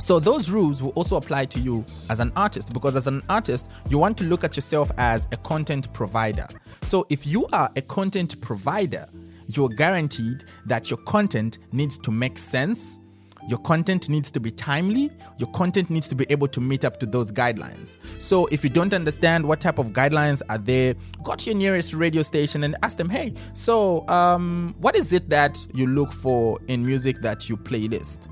So 0.00 0.18
those 0.18 0.50
rules 0.50 0.82
will 0.82 0.90
also 0.90 1.16
apply 1.16 1.44
to 1.46 1.60
you 1.60 1.84
as 2.08 2.18
an 2.18 2.32
artist 2.34 2.72
because 2.72 2.96
as 2.96 3.06
an 3.06 3.20
artist, 3.28 3.70
you 3.90 3.98
want 3.98 4.16
to 4.18 4.24
look 4.24 4.42
at 4.42 4.56
yourself 4.56 4.90
as 4.96 5.28
a 5.32 5.36
content 5.36 5.92
provider. 5.92 6.46
So 6.80 7.06
if 7.10 7.26
you 7.26 7.46
are 7.52 7.70
a 7.76 7.82
content 7.82 8.40
provider, 8.40 9.08
you're 9.46 9.68
guaranteed 9.68 10.44
that 10.66 10.90
your 10.90 10.98
content 10.98 11.58
needs 11.72 11.98
to 11.98 12.10
make 12.10 12.38
sense. 12.38 13.00
your 13.48 13.58
content 13.60 14.10
needs 14.10 14.30
to 14.30 14.40
be 14.40 14.50
timely. 14.50 15.10
Your 15.38 15.50
content 15.50 15.88
needs 15.88 16.06
to 16.08 16.14
be 16.14 16.26
able 16.28 16.48
to 16.48 16.60
meet 16.60 16.84
up 16.84 17.00
to 17.00 17.06
those 17.06 17.32
guidelines. 17.32 17.96
So 18.20 18.46
if 18.46 18.62
you 18.62 18.68
don't 18.68 18.92
understand 18.92 19.46
what 19.46 19.58
type 19.60 19.78
of 19.78 19.88
guidelines 19.88 20.42
are 20.50 20.58
there, 20.58 20.94
go 21.22 21.34
to 21.34 21.50
your 21.50 21.58
nearest 21.58 21.94
radio 21.94 22.20
station 22.20 22.62
and 22.64 22.76
ask 22.82 22.98
them, 22.98 23.08
hey, 23.08 23.32
so 23.54 24.06
um, 24.08 24.74
what 24.80 24.94
is 24.94 25.14
it 25.14 25.30
that 25.30 25.66
you 25.72 25.86
look 25.86 26.12
for 26.12 26.58
in 26.68 26.84
music 26.84 27.22
that 27.22 27.48
you 27.48 27.56
playlist? 27.56 28.28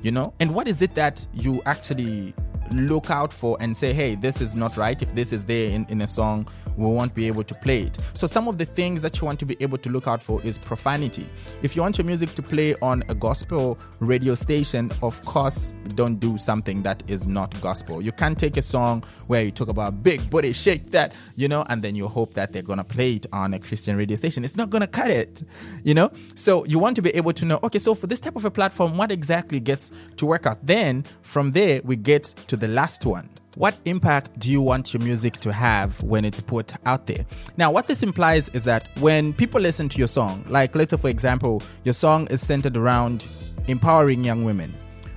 You 0.00 0.12
know, 0.12 0.32
and 0.40 0.54
what 0.54 0.66
is 0.66 0.80
it 0.82 0.94
that 0.94 1.26
you 1.34 1.62
actually 1.66 2.34
look 2.72 3.10
out 3.10 3.32
for 3.32 3.56
and 3.60 3.76
say, 3.76 3.92
hey, 3.92 4.14
this 4.14 4.40
is 4.40 4.54
not 4.56 4.76
right. 4.76 5.00
If 5.00 5.14
this 5.14 5.32
is 5.32 5.46
there 5.46 5.70
in, 5.70 5.86
in 5.88 6.00
a 6.02 6.06
song, 6.06 6.48
we 6.76 6.86
won't 6.86 7.14
be 7.14 7.26
able 7.26 7.42
to 7.44 7.54
play 7.54 7.82
it. 7.82 7.98
So, 8.14 8.26
some 8.26 8.48
of 8.48 8.58
the 8.58 8.64
things 8.64 9.02
that 9.02 9.20
you 9.20 9.26
want 9.26 9.38
to 9.40 9.46
be 9.46 9.56
able 9.60 9.78
to 9.78 9.90
look 9.90 10.08
out 10.08 10.22
for 10.22 10.42
is 10.42 10.58
profanity. 10.58 11.26
If 11.62 11.76
you 11.76 11.82
want 11.82 11.98
your 11.98 12.04
music 12.04 12.34
to 12.34 12.42
play 12.42 12.74
on 12.82 13.04
a 13.08 13.14
gospel 13.14 13.78
radio 14.00 14.34
station, 14.34 14.90
of 15.02 15.22
course, 15.24 15.72
don't 15.94 16.16
do 16.16 16.36
something 16.36 16.82
that 16.82 17.02
is 17.08 17.26
not 17.26 17.58
gospel. 17.60 18.02
You 18.02 18.12
can't 18.12 18.38
take 18.38 18.56
a 18.56 18.62
song 18.62 19.02
where 19.26 19.44
you 19.44 19.50
talk 19.50 19.68
about 19.68 20.02
big 20.02 20.28
booty, 20.30 20.52
shake 20.52 20.90
that, 20.90 21.14
you 21.36 21.48
know, 21.48 21.64
and 21.68 21.82
then 21.82 21.94
you 21.94 22.08
hope 22.08 22.34
that 22.34 22.52
they're 22.52 22.62
going 22.62 22.78
to 22.78 22.84
play 22.84 23.14
it 23.14 23.26
on 23.32 23.54
a 23.54 23.58
Christian 23.58 23.96
radio 23.96 24.16
station. 24.16 24.44
It's 24.44 24.56
not 24.56 24.70
going 24.70 24.82
to 24.82 24.88
cut 24.88 25.10
it, 25.10 25.42
you 25.82 25.94
know? 25.94 26.10
So, 26.34 26.64
you 26.64 26.78
want 26.78 26.96
to 26.96 27.02
be 27.02 27.10
able 27.10 27.32
to 27.34 27.44
know, 27.44 27.60
okay, 27.62 27.78
so 27.78 27.94
for 27.94 28.06
this 28.06 28.20
type 28.20 28.36
of 28.36 28.44
a 28.44 28.50
platform, 28.50 28.96
what 28.96 29.10
exactly 29.10 29.60
gets 29.60 29.92
to 30.16 30.26
work 30.26 30.46
out? 30.46 30.64
Then, 30.66 31.04
from 31.22 31.52
there, 31.52 31.80
we 31.84 31.96
get 31.96 32.34
to 32.54 32.66
the 32.68 32.72
last 32.72 33.04
one. 33.04 33.28
What 33.56 33.76
impact 33.84 34.38
do 34.38 34.48
you 34.48 34.62
want 34.62 34.94
your 34.94 35.02
music 35.02 35.34
to 35.38 35.52
have 35.52 36.00
when 36.04 36.24
it's 36.24 36.40
put 36.40 36.72
out 36.86 37.06
there? 37.06 37.26
Now, 37.56 37.72
what 37.72 37.88
this 37.88 38.04
implies 38.04 38.48
is 38.50 38.62
that 38.64 38.86
when 39.00 39.32
people 39.32 39.60
listen 39.60 39.88
to 39.88 39.98
your 39.98 40.06
song, 40.06 40.44
like 40.48 40.76
let's 40.76 40.92
say, 40.92 40.96
for 40.96 41.08
example, 41.08 41.62
your 41.82 41.94
song 41.94 42.28
is 42.30 42.40
centered 42.40 42.76
around 42.76 43.26
empowering 43.66 44.22
young 44.22 44.44
women. 44.44 44.72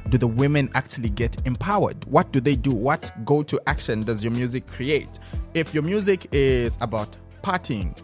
Do 0.10 0.17
the 0.17 0.27
women 0.27 0.70
actually 0.74 1.10
get 1.10 1.46
empowered? 1.46 2.06
What 2.06 2.32
do 2.32 2.39
they 2.39 2.56
do? 2.56 2.72
What 2.72 3.12
go 3.24 3.44
to 3.44 3.62
action 3.67 4.01
does 4.03 4.24
your 4.24 4.34
music 4.34 4.65
create? 4.65 5.20
If 5.53 5.75
your 5.75 5.84
music 5.84 6.25
is 6.32 6.75
about 6.82 7.15
partying, 7.44 7.96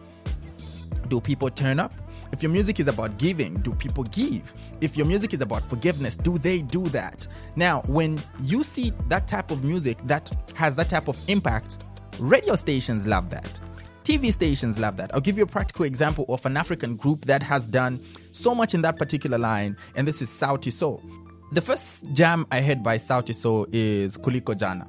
do 1.07 1.19
people 1.21 1.49
turn 1.49 1.79
up? 1.79 1.93
If 2.33 2.41
your 2.41 2.51
music 2.51 2.79
is 2.79 2.87
about 2.87 3.19
giving, 3.19 3.53
do 3.53 3.75
people 3.75 4.05
give? 4.05 4.51
If 4.81 4.97
your 4.97 5.05
music 5.05 5.35
is 5.35 5.41
about 5.41 5.61
forgiveness, 5.61 6.17
do 6.17 6.39
they 6.39 6.63
do 6.63 6.83
that? 6.85 7.27
Now, 7.55 7.81
when 7.81 8.17
you 8.41 8.63
see 8.63 8.91
that 9.07 9.27
type 9.27 9.51
of 9.51 9.63
music 9.63 9.99
that 10.05 10.31
has 10.55 10.75
that 10.77 10.89
type 10.89 11.07
of 11.07 11.29
impact, 11.29 11.83
radio 12.17 12.55
stations 12.55 13.05
love 13.05 13.29
that. 13.29 13.59
TV 14.01 14.33
stations 14.33 14.79
love 14.79 14.97
that. 14.97 15.13
I'll 15.13 15.21
give 15.21 15.37
you 15.37 15.43
a 15.43 15.47
practical 15.47 15.85
example 15.85 16.25
of 16.27 16.43
an 16.47 16.57
African 16.57 16.95
group 16.95 17.23
that 17.25 17.43
has 17.43 17.67
done 17.67 18.01
so 18.31 18.55
much 18.55 18.73
in 18.73 18.81
that 18.81 18.97
particular 18.97 19.37
line, 19.37 19.77
and 19.95 20.07
this 20.07 20.19
is 20.19 20.29
Sauti 20.29 20.73
Sol. 20.73 21.03
The 21.51 21.61
first 21.61 22.11
jam 22.13 22.47
I 22.49 22.61
heard 22.61 22.81
by 22.81 22.97
Sauti 22.97 23.35
Sol 23.35 23.67
is 23.71 24.17
Kuliko 24.17 24.57
Jana 24.57 24.87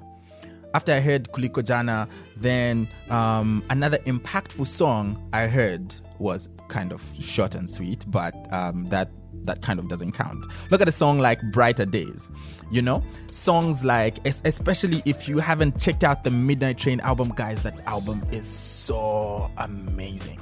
after 0.75 0.93
I 0.93 1.01
heard 1.01 1.31
Kuliko 1.31 1.65
Jana, 1.65 2.09
then 2.37 2.89
um, 3.09 3.63
another 3.71 3.99
impactful 3.99 4.67
song 4.67 5.17
I 5.33 5.47
heard 5.47 5.95
was 6.19 6.51
kind 6.69 6.93
of 6.93 7.03
short 7.21 7.55
and 7.55 7.69
sweet, 7.69 8.05
but 8.09 8.35
um, 8.53 8.87
that 8.87 9.11
that 9.45 9.61
kind 9.61 9.79
of 9.79 9.89
doesn't 9.89 10.13
count. 10.13 10.45
Look 10.71 10.81
at 10.81 10.89
a 10.89 10.93
song 10.93 11.19
like 11.19 11.41
Brighter 11.53 11.85
Days. 11.85 12.31
You 12.71 12.83
know, 12.83 13.05
songs 13.31 13.85
like, 13.85 14.27
especially 14.27 15.03
if 15.05 15.29
you 15.29 15.39
haven't 15.39 15.79
checked 15.79 16.03
out 16.03 16.25
the 16.25 16.31
Midnight 16.31 16.79
Train 16.79 17.01
album, 17.01 17.33
guys, 17.35 17.63
that 17.63 17.79
album 17.87 18.23
is 18.33 18.49
so 18.49 19.51
amazing, 19.59 20.41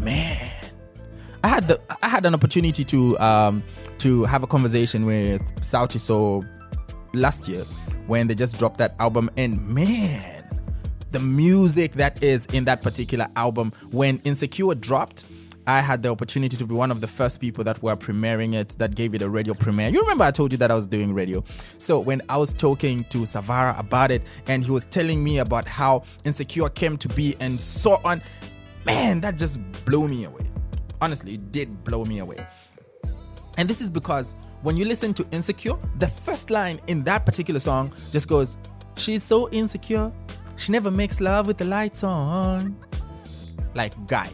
man. 0.00 0.50
I 1.42 1.48
had 1.48 1.68
the 1.68 1.80
I 2.02 2.08
had 2.08 2.24
an 2.24 2.34
opportunity 2.34 2.84
to 2.84 3.18
um, 3.18 3.62
to 3.98 4.24
have 4.24 4.42
a 4.42 4.46
conversation 4.46 5.04
with 5.04 5.42
Sauti 5.56 6.00
Sol 6.00 6.44
last 7.12 7.48
year 7.48 7.64
when 8.06 8.26
they 8.26 8.34
just 8.34 8.58
dropped 8.58 8.78
that 8.78 8.94
album 8.98 9.30
and 9.36 9.66
man 9.68 10.33
the 11.14 11.20
music 11.20 11.92
that 11.92 12.20
is 12.24 12.44
in 12.46 12.64
that 12.64 12.82
particular 12.82 13.28
album 13.36 13.70
when 13.92 14.20
insecure 14.24 14.74
dropped 14.74 15.26
I 15.64 15.80
had 15.80 16.02
the 16.02 16.10
opportunity 16.10 16.56
to 16.56 16.66
be 16.66 16.74
one 16.74 16.90
of 16.90 17.00
the 17.00 17.06
first 17.06 17.40
people 17.40 17.62
that 17.64 17.80
were 17.82 17.96
premiering 17.96 18.52
it, 18.52 18.70
that 18.78 18.96
gave 18.96 19.14
it 19.14 19.22
a 19.22 19.30
radio 19.30 19.54
premiere. 19.54 19.88
You 19.88 20.00
remember 20.02 20.24
I 20.24 20.30
told 20.30 20.52
you 20.52 20.58
that 20.58 20.70
I 20.70 20.74
was 20.74 20.86
doing 20.86 21.14
radio. 21.14 21.42
So 21.78 21.98
when 22.00 22.20
I 22.28 22.36
was 22.36 22.52
talking 22.52 23.04
to 23.04 23.18
Savara 23.18 23.78
about 23.80 24.10
it, 24.10 24.22
and 24.46 24.62
he 24.62 24.70
was 24.70 24.84
telling 24.84 25.24
me 25.24 25.38
about 25.38 25.66
how 25.66 26.02
Insecure 26.24 26.68
came 26.68 26.98
to 26.98 27.08
be 27.08 27.34
and 27.40 27.58
so 27.58 27.98
on, 28.04 28.20
man, 28.84 29.22
that 29.22 29.38
just 29.38 29.58
blew 29.86 30.06
me 30.06 30.24
away. 30.24 30.42
Honestly, 31.00 31.34
it 31.34 31.50
did 31.50 31.82
blow 31.82 32.04
me 32.04 32.18
away. 32.18 32.46
And 33.56 33.66
this 33.66 33.80
is 33.80 33.90
because 33.90 34.34
when 34.60 34.76
you 34.76 34.84
listen 34.84 35.14
to 35.14 35.26
Insecure, 35.30 35.78
the 35.96 36.08
first 36.08 36.50
line 36.50 36.78
in 36.88 37.04
that 37.04 37.24
particular 37.24 37.60
song 37.60 37.90
just 38.10 38.28
goes, 38.28 38.58
She's 38.96 39.22
so 39.22 39.48
insecure, 39.50 40.12
she 40.56 40.72
never 40.72 40.90
makes 40.90 41.20
love 41.20 41.46
with 41.46 41.58
the 41.58 41.64
lights 41.64 42.04
on. 42.04 42.76
Like, 43.74 43.92
guy. 44.06 44.30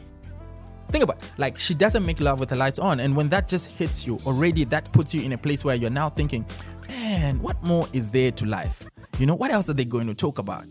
Think 0.88 1.04
about 1.04 1.22
it. 1.22 1.30
like 1.38 1.56
she 1.58 1.72
doesn't 1.72 2.04
make 2.04 2.20
love 2.20 2.40
with 2.40 2.48
the 2.48 2.56
lights 2.56 2.80
on, 2.80 2.98
and 2.98 3.14
when 3.14 3.28
that 3.28 3.46
just 3.46 3.70
hits 3.70 4.06
you, 4.06 4.18
already 4.26 4.64
that 4.64 4.90
puts 4.92 5.14
you 5.14 5.22
in 5.22 5.32
a 5.32 5.38
place 5.38 5.64
where 5.64 5.76
you're 5.76 5.88
now 5.88 6.08
thinking, 6.08 6.44
man, 6.88 7.40
what 7.40 7.62
more 7.62 7.86
is 7.92 8.10
there 8.10 8.32
to 8.32 8.46
life? 8.46 8.90
You 9.18 9.26
know, 9.26 9.36
what 9.36 9.52
else 9.52 9.70
are 9.70 9.74
they 9.74 9.84
going 9.84 10.08
to 10.08 10.14
talk 10.14 10.38
about? 10.38 10.64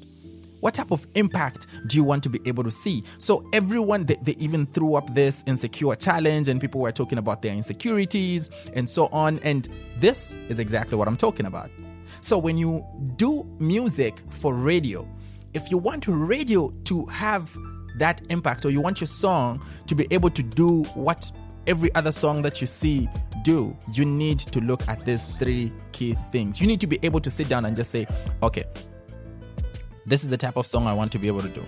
What 0.59 0.73
type 0.73 0.91
of 0.91 1.07
impact 1.15 1.67
do 1.87 1.95
you 1.95 2.03
want 2.03 2.21
to 2.23 2.29
be 2.29 2.39
able 2.45 2.63
to 2.65 2.71
see? 2.71 3.03
So, 3.17 3.47
everyone, 3.53 4.05
they, 4.05 4.17
they, 4.21 4.35
even 4.39 4.65
threw 4.65 4.95
up 4.95 5.13
this 5.13 5.43
insecure 5.47 5.95
challenge, 5.95 6.49
and 6.49 6.59
people 6.59 6.81
were 6.81 6.91
talking 6.91 7.17
about 7.17 7.41
their 7.41 7.53
insecurities 7.53 8.49
and 8.73 8.89
so 8.89 9.07
on. 9.07 9.39
And 9.39 9.69
this 9.99 10.33
is 10.49 10.59
exactly 10.59 10.97
what 10.97 11.07
I'm 11.07 11.15
talking 11.15 11.45
about. 11.45 11.69
So, 12.21 12.37
when 12.37 12.57
you 12.57 12.85
do 13.15 13.45
music 13.59 14.21
for 14.29 14.53
radio, 14.53 15.07
if 15.53 15.71
you 15.71 15.77
want 15.77 16.07
radio 16.07 16.69
to 16.85 17.05
have 17.05 17.55
that 17.97 18.21
impact, 18.29 18.65
or 18.65 18.69
you 18.69 18.81
want 18.81 19.01
your 19.01 19.07
song 19.07 19.63
to 19.87 19.95
be 19.95 20.07
able 20.11 20.29
to 20.29 20.43
do 20.43 20.83
what 20.93 21.31
every 21.67 21.93
other 21.95 22.11
song 22.11 22.41
that 22.41 22.61
you 22.61 22.67
see 22.67 23.09
do, 23.43 23.75
you 23.93 24.05
need 24.05 24.39
to 24.39 24.61
look 24.61 24.87
at 24.87 25.03
these 25.05 25.25
three 25.25 25.71
key 25.91 26.13
things. 26.31 26.61
You 26.61 26.67
need 26.67 26.81
to 26.81 26.87
be 26.87 26.99
able 27.03 27.19
to 27.21 27.29
sit 27.29 27.49
down 27.49 27.65
and 27.65 27.75
just 27.75 27.91
say, 27.91 28.07
okay, 28.43 28.63
this 30.05 30.23
is 30.23 30.29
the 30.29 30.37
type 30.37 30.55
of 30.55 30.65
song 30.65 30.87
I 30.87 30.93
want 30.93 31.11
to 31.11 31.19
be 31.19 31.27
able 31.27 31.41
to 31.41 31.49
do. 31.49 31.63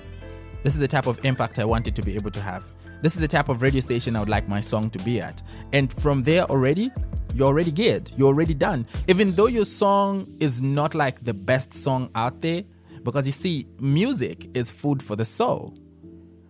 This 0.64 0.76
is 0.76 0.80
the 0.80 0.88
type 0.88 1.08
of 1.08 1.24
impact 1.26 1.60
I 1.60 1.66
wanted 1.66 1.96
to 1.96 2.02
be 2.02 2.16
able 2.16 2.32
to 2.32 2.42
have. 2.42 2.72
This 3.00 3.16
is 3.16 3.22
the 3.22 3.28
type 3.28 3.50
of 3.50 3.62
radio 3.62 3.82
station 3.82 4.16
I 4.16 4.20
would 4.20 4.30
like 4.30 4.48
my 4.48 4.60
song 4.60 4.90
to 4.92 5.00
be 5.00 5.20
at. 5.20 5.42
And 5.74 5.92
from 5.92 6.24
there 6.24 6.44
already, 6.44 6.92
you're 7.34 7.48
already 7.48 7.72
geared. 7.72 8.12
You're 8.16 8.28
already 8.28 8.54
done. 8.54 8.86
Even 9.08 9.32
though 9.32 9.48
your 9.48 9.66
song 9.66 10.28
is 10.40 10.62
not 10.62 10.94
like 10.94 11.24
the 11.24 11.34
best 11.34 11.74
song 11.74 12.12
out 12.14 12.42
there, 12.42 12.64
because 13.04 13.26
you 13.26 13.32
see, 13.32 13.68
music 13.80 14.50
is 14.54 14.72
food 14.72 15.02
for 15.02 15.16
the 15.16 15.26
soul. 15.26 15.76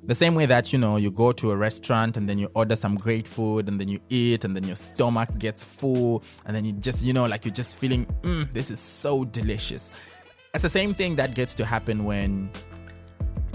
The 0.04 0.16
same 0.16 0.34
way 0.34 0.48
that, 0.48 0.74
you 0.74 0.80
know, 0.80 0.98
you 0.98 1.12
go 1.12 1.32
to 1.32 1.52
a 1.52 1.56
restaurant 1.56 2.18
and 2.18 2.28
then 2.28 2.38
you 2.38 2.50
order 2.56 2.76
some 2.76 2.96
great 2.96 3.28
food 3.28 3.70
and 3.70 3.80
then 3.80 3.88
you 3.88 4.00
eat 4.10 4.44
and 4.44 4.56
then 4.56 4.64
your 4.64 4.76
stomach 4.76 5.30
gets 5.38 5.64
full 5.64 6.24
and 6.46 6.56
then 6.56 6.66
you 6.66 6.72
just, 6.74 7.06
you 7.06 7.14
know, 7.14 7.26
like 7.26 7.46
you're 7.46 7.54
just 7.54 7.78
feeling, 7.78 8.06
mm, 8.22 8.52
this 8.52 8.72
is 8.72 8.80
so 8.80 9.24
delicious. 9.26 9.92
It's 10.54 10.64
the 10.64 10.70
same 10.70 10.94
thing 10.94 11.16
that 11.18 11.36
gets 11.36 11.54
to 11.56 11.66
happen 11.66 12.04
when 12.04 12.50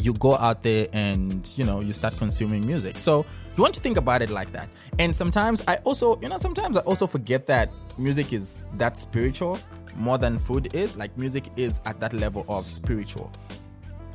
you 0.00 0.14
go 0.14 0.36
out 0.36 0.62
there 0.62 0.86
and 0.92 1.52
you 1.56 1.64
know 1.64 1.80
you 1.80 1.92
start 1.92 2.16
consuming 2.16 2.66
music. 2.66 2.98
So 2.98 3.26
you 3.56 3.62
want 3.62 3.74
to 3.74 3.80
think 3.80 3.96
about 3.96 4.22
it 4.22 4.30
like 4.30 4.52
that. 4.52 4.70
And 4.98 5.14
sometimes 5.14 5.62
I 5.66 5.76
also, 5.76 6.18
you 6.20 6.28
know, 6.28 6.38
sometimes 6.38 6.76
I 6.76 6.80
also 6.80 7.06
forget 7.06 7.46
that 7.46 7.68
music 7.98 8.32
is 8.32 8.64
that 8.74 8.96
spiritual 8.96 9.58
more 9.98 10.18
than 10.18 10.38
food 10.38 10.74
is. 10.74 10.96
Like 10.96 11.16
music 11.18 11.44
is 11.56 11.80
at 11.84 12.00
that 12.00 12.12
level 12.12 12.44
of 12.48 12.66
spiritual, 12.66 13.32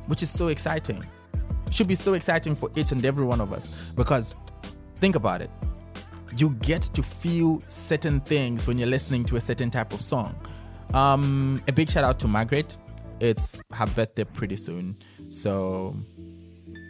which 0.06 0.22
is 0.22 0.30
so 0.30 0.48
exciting. 0.48 1.02
It 1.66 1.74
should 1.74 1.88
be 1.88 1.94
so 1.94 2.14
exciting 2.14 2.54
for 2.54 2.70
each 2.76 2.92
and 2.92 3.04
every 3.04 3.24
one 3.24 3.40
of 3.40 3.52
us 3.52 3.92
because 3.92 4.34
think 4.96 5.16
about 5.16 5.40
it. 5.40 5.50
You 6.36 6.50
get 6.60 6.82
to 6.82 7.02
feel 7.02 7.60
certain 7.60 8.20
things 8.20 8.66
when 8.66 8.78
you're 8.78 8.88
listening 8.88 9.24
to 9.26 9.36
a 9.36 9.40
certain 9.40 9.70
type 9.70 9.92
of 9.92 10.02
song. 10.02 10.34
Um, 10.94 11.62
a 11.68 11.72
big 11.72 11.90
shout 11.90 12.04
out 12.04 12.18
to 12.20 12.28
Margaret. 12.28 12.76
It's 13.20 13.62
her 13.72 13.86
birthday 13.86 14.24
pretty 14.24 14.56
soon, 14.56 14.96
so 15.30 15.96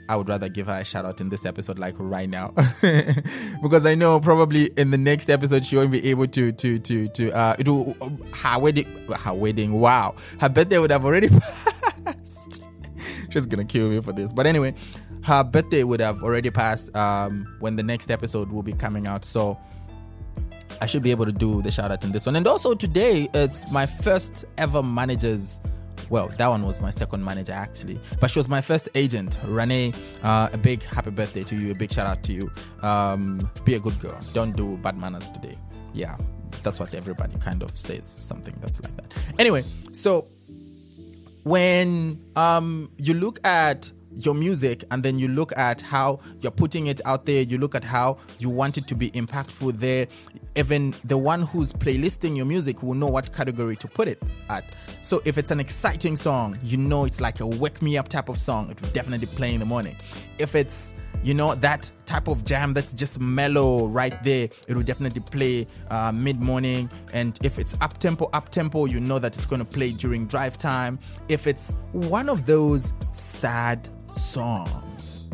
I 0.08 0.16
would 0.16 0.28
rather 0.28 0.48
give 0.48 0.66
her 0.66 0.78
a 0.78 0.84
shout 0.84 1.04
out 1.04 1.20
in 1.20 1.28
this 1.28 1.46
episode, 1.46 1.78
like 1.78 1.94
right 1.98 2.28
now, 2.28 2.48
because 3.62 3.86
I 3.86 3.94
know 3.94 4.20
probably 4.20 4.66
in 4.76 4.90
the 4.90 4.98
next 4.98 5.30
episode 5.30 5.64
she 5.64 5.76
won't 5.76 5.90
be 5.90 6.10
able 6.10 6.26
to 6.28 6.52
to 6.52 6.78
to 6.78 7.08
to 7.08 7.30
uh 7.30 7.56
it 7.58 7.68
will, 7.68 7.94
her 8.42 8.58
wedding. 8.58 8.86
Her 9.08 9.32
wedding, 9.34 9.72
wow, 9.72 10.14
her 10.40 10.48
birthday 10.48 10.78
would 10.78 10.90
have 10.90 11.04
already 11.04 11.28
passed. 12.04 12.64
She's 13.30 13.46
gonna 13.46 13.64
kill 13.64 13.88
me 13.88 14.00
for 14.00 14.12
this, 14.12 14.32
but 14.32 14.46
anyway, 14.46 14.74
her 15.24 15.44
birthday 15.44 15.84
would 15.84 16.00
have 16.00 16.22
already 16.22 16.50
passed 16.50 16.94
um 16.96 17.56
when 17.60 17.76
the 17.76 17.82
next 17.82 18.10
episode 18.10 18.50
will 18.50 18.62
be 18.62 18.72
coming 18.72 19.06
out. 19.06 19.24
So 19.24 19.58
I 20.80 20.86
should 20.86 21.02
be 21.04 21.12
able 21.12 21.26
to 21.26 21.32
do 21.32 21.62
the 21.62 21.70
shout 21.70 21.92
out 21.92 22.04
in 22.04 22.10
this 22.10 22.26
one. 22.26 22.34
And 22.34 22.46
also 22.46 22.74
today, 22.74 23.28
it's 23.34 23.70
my 23.70 23.86
first 23.86 24.44
ever 24.58 24.82
manager's. 24.82 25.60
Well, 26.12 26.28
that 26.28 26.46
one 26.46 26.62
was 26.62 26.78
my 26.82 26.90
second 26.90 27.24
manager 27.24 27.54
actually, 27.54 27.98
but 28.20 28.30
she 28.30 28.38
was 28.38 28.46
my 28.46 28.60
first 28.60 28.90
agent. 28.94 29.38
Renee, 29.46 29.94
uh, 30.22 30.50
a 30.52 30.58
big 30.58 30.82
happy 30.82 31.10
birthday 31.10 31.42
to 31.42 31.56
you. 31.56 31.72
A 31.72 31.74
big 31.74 31.90
shout 31.90 32.06
out 32.06 32.22
to 32.24 32.34
you. 32.34 32.50
Um, 32.82 33.50
be 33.64 33.76
a 33.76 33.80
good 33.80 33.98
girl. 33.98 34.20
Don't 34.34 34.54
do 34.54 34.76
bad 34.76 34.98
manners 34.98 35.30
today. 35.30 35.54
Yeah, 35.94 36.18
That's 36.62 36.78
what 36.78 36.94
everybody 36.94 37.38
kind 37.38 37.62
of 37.62 37.70
says, 37.70 38.06
something 38.06 38.54
that's 38.60 38.82
like 38.82 38.94
that. 38.96 39.06
Anyway, 39.38 39.62
so 39.92 40.26
when 41.44 42.20
um 42.36 42.90
you 42.98 43.14
look 43.14 43.44
at 43.46 43.90
your 44.16 44.34
music 44.34 44.84
and 44.90 45.02
then 45.02 45.18
you 45.18 45.28
look 45.28 45.56
at 45.56 45.80
how 45.80 46.20
you're 46.40 46.52
putting 46.52 46.86
it 46.86 47.00
out 47.04 47.26
there. 47.26 47.42
You 47.42 47.58
look 47.58 47.74
at 47.74 47.84
how 47.84 48.18
you 48.38 48.50
want 48.50 48.78
it 48.78 48.86
to 48.88 48.94
be 48.94 49.10
impactful 49.12 49.78
there. 49.78 50.06
Even 50.56 50.94
the 51.04 51.16
one 51.16 51.42
who's 51.42 51.72
playlisting 51.72 52.36
your 52.36 52.46
music 52.46 52.82
will 52.82 52.94
know 52.94 53.08
what 53.08 53.32
category 53.32 53.76
to 53.76 53.88
put 53.88 54.08
it 54.08 54.22
at. 54.50 54.64
So 55.00 55.20
if 55.24 55.38
it's 55.38 55.50
an 55.50 55.60
exciting 55.60 56.16
song 56.16 56.56
you 56.62 56.76
know 56.76 57.04
it's 57.04 57.20
like 57.20 57.40
a 57.40 57.46
wake 57.46 57.82
me 57.82 57.96
up 57.96 58.08
type 58.08 58.28
of 58.28 58.38
song 58.38 58.70
it 58.70 58.80
will 58.80 58.90
definitely 58.90 59.26
play 59.26 59.54
in 59.54 59.60
the 59.60 59.66
morning. 59.66 59.96
If 60.38 60.54
it's 60.54 60.94
you 61.24 61.34
know 61.34 61.54
that 61.54 61.90
type 62.04 62.26
of 62.26 62.44
jam 62.44 62.74
that's 62.74 62.92
just 62.92 63.20
mellow 63.20 63.86
right 63.86 64.22
there 64.24 64.48
it 64.66 64.74
will 64.74 64.82
definitely 64.82 65.20
play 65.20 65.66
uh, 65.90 66.10
mid-morning. 66.12 66.90
And 67.12 67.38
if 67.44 67.58
it's 67.58 67.80
up 67.80 67.98
tempo 67.98 68.28
up 68.32 68.48
tempo 68.48 68.86
you 68.86 69.00
know 69.00 69.18
that 69.18 69.36
it's 69.36 69.46
going 69.46 69.60
to 69.60 69.64
play 69.64 69.92
during 69.92 70.26
drive 70.26 70.56
time. 70.56 70.98
If 71.28 71.46
it's 71.46 71.76
one 71.92 72.28
of 72.28 72.46
those 72.46 72.92
sad 73.12 73.88
songs. 74.12 75.28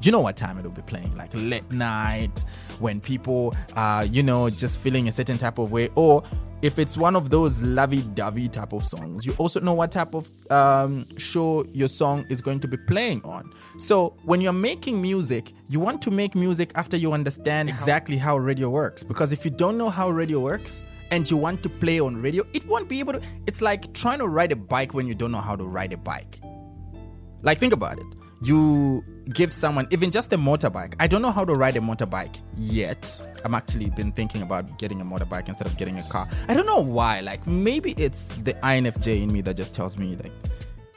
Do 0.00 0.06
you 0.06 0.12
know 0.12 0.20
what 0.20 0.36
time 0.36 0.58
it'll 0.58 0.72
be 0.72 0.82
playing? 0.82 1.14
Like 1.16 1.30
late 1.34 1.70
night 1.72 2.44
when 2.78 3.00
people 3.00 3.54
are 3.76 4.04
you 4.04 4.22
know 4.22 4.48
just 4.48 4.80
feeling 4.80 5.08
a 5.08 5.12
certain 5.12 5.36
type 5.36 5.58
of 5.58 5.72
way. 5.72 5.90
Or 5.94 6.22
if 6.62 6.78
it's 6.78 6.96
one 6.96 7.16
of 7.16 7.30
those 7.30 7.62
lovey-dovey 7.62 8.48
type 8.48 8.74
of 8.74 8.84
songs 8.84 9.24
you 9.24 9.32
also 9.38 9.60
know 9.60 9.72
what 9.72 9.90
type 9.90 10.14
of 10.14 10.30
um, 10.50 11.06
show 11.16 11.64
your 11.72 11.88
song 11.88 12.26
is 12.28 12.42
going 12.42 12.60
to 12.60 12.68
be 12.68 12.76
playing 12.76 13.22
on. 13.24 13.50
So 13.78 14.14
when 14.24 14.40
you're 14.40 14.52
making 14.52 15.00
music 15.00 15.52
you 15.68 15.80
want 15.80 16.02
to 16.02 16.10
make 16.10 16.34
music 16.34 16.72
after 16.74 16.96
you 16.96 17.12
understand 17.12 17.68
exactly 17.68 18.16
how 18.16 18.36
radio 18.36 18.68
works. 18.68 19.02
Because 19.02 19.32
if 19.32 19.44
you 19.44 19.50
don't 19.50 19.78
know 19.78 19.88
how 19.88 20.10
radio 20.10 20.40
works 20.40 20.82
and 21.10 21.28
you 21.30 21.36
want 21.36 21.62
to 21.62 21.68
play 21.68 21.98
on 21.98 22.16
radio 22.20 22.44
it 22.52 22.66
won't 22.66 22.88
be 22.88 23.00
able 23.00 23.14
to 23.14 23.22
it's 23.46 23.62
like 23.62 23.92
trying 23.94 24.18
to 24.18 24.28
ride 24.28 24.52
a 24.52 24.56
bike 24.56 24.94
when 24.94 25.06
you 25.06 25.14
don't 25.14 25.32
know 25.32 25.40
how 25.40 25.56
to 25.56 25.64
ride 25.64 25.92
a 25.92 25.96
bike 25.96 26.40
like, 27.42 27.58
think 27.58 27.72
about 27.72 27.98
it. 27.98 28.06
You 28.42 29.04
give 29.34 29.52
someone, 29.52 29.86
even 29.90 30.10
just 30.10 30.32
a 30.32 30.38
motorbike. 30.38 30.94
I 30.98 31.06
don't 31.06 31.22
know 31.22 31.30
how 31.30 31.44
to 31.44 31.54
ride 31.54 31.76
a 31.76 31.80
motorbike 31.80 32.40
yet. 32.56 33.22
I'm 33.44 33.54
actually 33.54 33.90
been 33.90 34.12
thinking 34.12 34.42
about 34.42 34.78
getting 34.78 35.00
a 35.00 35.04
motorbike 35.04 35.48
instead 35.48 35.66
of 35.66 35.76
getting 35.76 35.98
a 35.98 36.02
car. 36.04 36.26
I 36.48 36.54
don't 36.54 36.66
know 36.66 36.80
why. 36.80 37.20
Like, 37.20 37.46
maybe 37.46 37.92
it's 37.92 38.34
the 38.34 38.54
INFJ 38.54 39.22
in 39.22 39.32
me 39.32 39.40
that 39.42 39.56
just 39.56 39.74
tells 39.74 39.98
me, 39.98 40.16
like, 40.16 40.32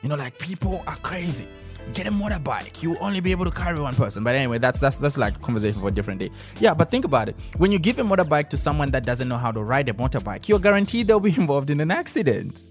you 0.02 0.10
know, 0.10 0.16
like 0.16 0.38
people 0.38 0.84
are 0.86 0.98
crazy. 0.98 1.48
Get 1.94 2.08
a 2.08 2.12
motorbike. 2.12 2.82
You'll 2.82 2.98
only 3.02 3.20
be 3.20 3.32
able 3.32 3.46
to 3.46 3.52
carry 3.52 3.80
one 3.80 3.94
person. 3.94 4.24
But 4.24 4.36
anyway, 4.36 4.58
that's 4.58 4.80
that's 4.80 5.00
that's 5.00 5.18
like 5.18 5.36
a 5.36 5.40
conversation 5.40 5.82
for 5.82 5.90
a 5.90 5.92
different 5.92 6.22
day. 6.22 6.30
Yeah, 6.60 6.74
but 6.74 6.90
think 6.90 7.04
about 7.04 7.28
it. 7.28 7.36
When 7.58 7.72
you 7.74 7.80
give 7.80 8.00
a 8.00 8.04
motorbike 8.04 8.50
to 8.50 8.58
someone 8.58 8.92
that 8.92 9.06
doesn't 9.06 9.28
know 9.28 9.38
how 9.38 9.52
to 9.52 9.62
ride 9.62 9.90
a 9.90 9.94
motorbike, 9.94 10.48
you're 10.48 10.60
guaranteed 10.60 11.08
they'll 11.08 11.20
be 11.20 11.36
involved 11.38 11.70
in 11.70 11.82
an 11.82 11.92
accident. 11.92 12.68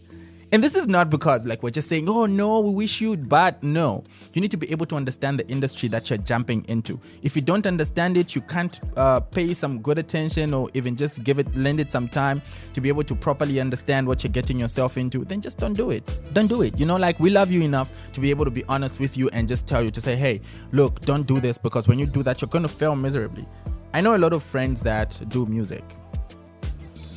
And 0.53 0.63
this 0.63 0.77
is 0.77 0.87
not 0.87 1.09
because 1.09 1.47
like 1.47 1.63
we're 1.63 1.71
just 1.71 1.89
saying, 1.89 2.11
oh 2.11 2.27
no, 2.27 2.61
we 2.61 2.75
wish 2.75 3.01
you'd, 3.01 3.27
but 3.27 3.63
no. 3.63 4.05
You 4.35 4.43
need 4.43 4.51
to 4.51 4.59
be 4.59 4.71
able 4.71 4.85
to 4.85 4.97
understand 4.97 5.39
the 5.39 5.49
industry 5.49 5.89
that 5.89 6.11
you're 6.11 6.19
jumping 6.19 6.63
into. 6.69 7.01
If 7.23 7.35
you 7.35 7.41
don't 7.41 7.67
understand 7.67 8.19
it, 8.19 8.35
you 8.35 8.43
can't 8.43 8.79
uh, 8.99 9.21
pay 9.21 9.55
some 9.55 9.81
good 9.81 9.97
attention 9.97 10.53
or 10.53 10.69
even 10.75 10.95
just 10.95 11.25
give 11.25 11.39
it, 11.39 11.57
lend 11.57 11.81
it 11.81 11.89
some 11.89 12.07
time 12.07 12.43
to 12.75 12.83
be 12.83 12.91
able 12.91 13.03
to 13.05 13.15
properly 13.15 13.61
understand 13.61 14.07
what 14.07 14.23
you're 14.23 14.33
getting 14.33 14.59
yourself 14.59 14.99
into. 14.99 15.25
Then 15.25 15.41
just 15.41 15.59
don't 15.59 15.73
do 15.73 15.91
it. 15.91 16.05
Don't 16.35 16.49
do 16.49 16.61
it. 16.61 16.79
You 16.79 16.85
know, 16.85 16.97
like 16.97 17.19
we 17.19 17.31
love 17.31 17.51
you 17.51 17.63
enough 17.63 18.13
to 18.13 18.21
be 18.21 18.29
able 18.29 18.45
to 18.45 18.51
be 18.51 18.63
honest 18.69 19.01
with 19.01 19.17
you 19.17 19.31
and 19.31 19.49
just 19.49 19.67
tell 19.67 19.83
you 19.83 19.91
to 19.91 20.03
say, 20.03 20.17
hey, 20.17 20.39
look, 20.75 21.01
don't 21.01 21.27
do 21.27 21.41
this 21.41 21.57
because 21.57 21.89
when 21.89 21.99
you 21.99 22.05
do 22.05 22.23
that, 22.25 22.43
you're 22.43 22.51
going 22.51 22.61
to 22.61 22.69
fail 22.69 22.95
miserably. 22.95 23.47
I 23.95 24.03
know 24.03 24.17
a 24.17 24.19
lot 24.19 24.35
of 24.35 24.43
friends 24.43 24.83
that 24.83 25.19
do 25.29 25.47
music. 25.47 25.83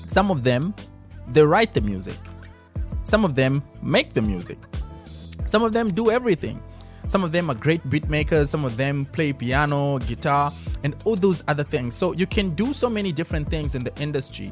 Some 0.08 0.32
of 0.32 0.46
them, 0.46 0.74
they 1.28 1.44
write 1.44 1.74
the 1.74 1.82
music. 1.82 2.16
Some 3.06 3.24
of 3.24 3.36
them 3.36 3.64
make 3.82 4.14
the 4.14 4.22
music. 4.22 4.58
Some 5.46 5.64
of 5.64 5.72
them 5.74 5.94
do 5.94 6.10
everything. 6.10 6.62
Some 7.08 7.24
of 7.24 7.32
them 7.32 7.52
are 7.52 7.56
great 7.56 7.88
beat 7.92 8.10
makers, 8.10 8.50
some 8.50 8.66
of 8.66 8.78
them 8.78 9.06
play 9.06 9.32
piano, 9.32 10.00
guitar, 10.00 10.52
and 10.84 10.96
all 11.06 11.16
those 11.16 11.44
other 11.48 11.64
things. 11.64 11.96
So 11.96 12.14
you 12.14 12.26
can 12.26 12.50
do 12.56 12.74
so 12.74 12.90
many 12.90 13.12
different 13.12 13.48
things 13.48 13.76
in 13.76 13.84
the 13.84 13.94
industry 14.02 14.52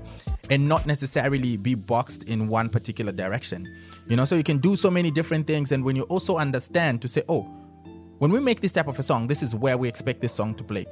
and 0.51 0.69
not 0.69 0.85
necessarily 0.85 1.57
be 1.57 1.73
boxed 1.73 2.25
in 2.25 2.47
one 2.47 2.69
particular 2.69 3.11
direction. 3.11 3.75
You 4.07 4.15
know, 4.17 4.23
so 4.23 4.35
you 4.35 4.43
can 4.43 4.59
do 4.59 4.75
so 4.75 4.91
many 4.91 5.09
different 5.09 5.47
things 5.47 5.71
and 5.71 5.83
when 5.83 5.95
you 5.95 6.03
also 6.03 6.37
understand 6.37 7.01
to 7.01 7.07
say, 7.07 7.23
"Oh, 7.27 7.41
when 8.19 8.31
we 8.31 8.39
make 8.39 8.61
this 8.61 8.71
type 8.71 8.87
of 8.87 8.99
a 8.99 9.03
song, 9.03 9.27
this 9.27 9.41
is 9.41 9.55
where 9.55 9.75
we 9.75 9.87
expect 9.89 10.21
this 10.21 10.33
song 10.33 10.53
to 10.55 10.63
play." 10.63 10.85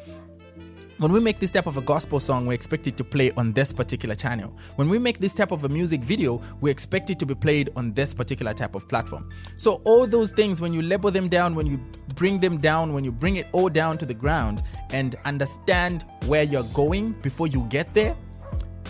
When 1.02 1.12
we 1.12 1.20
make 1.20 1.40
this 1.40 1.50
type 1.50 1.66
of 1.66 1.78
a 1.78 1.82
gospel 1.82 2.20
song, 2.20 2.46
we 2.46 2.54
expect 2.54 2.86
it 2.86 2.96
to 2.96 3.04
play 3.04 3.32
on 3.32 3.54
this 3.54 3.74
particular 3.74 4.14
channel. 4.14 4.56
When 4.76 4.88
we 4.88 5.00
make 5.00 5.18
this 5.18 5.34
type 5.34 5.52
of 5.52 5.64
a 5.64 5.70
music 5.70 6.04
video, 6.04 6.40
we 6.62 6.70
expect 6.70 7.10
it 7.10 7.18
to 7.18 7.26
be 7.26 7.34
played 7.34 7.72
on 7.76 7.92
this 7.94 8.14
particular 8.14 8.54
type 8.54 8.76
of 8.76 8.88
platform. 8.88 9.28
So, 9.56 9.82
all 9.84 10.06
those 10.06 10.32
things, 10.32 10.62
when 10.62 10.74
you 10.74 10.84
label 10.84 11.10
them 11.10 11.28
down, 11.28 11.56
when 11.56 11.66
you 11.66 11.80
bring 12.14 12.40
them 12.40 12.56
down, 12.58 12.94
when 12.94 13.04
you 13.04 13.12
bring 13.12 13.38
it 13.38 13.48
all 13.52 13.68
down 13.68 13.98
to 13.98 14.06
the 14.06 14.14
ground 14.14 14.62
and 14.92 15.16
understand 15.26 16.06
where 16.28 16.44
you're 16.44 16.70
going 16.76 17.14
before 17.24 17.48
you 17.48 17.66
get 17.70 17.92
there, 17.96 18.16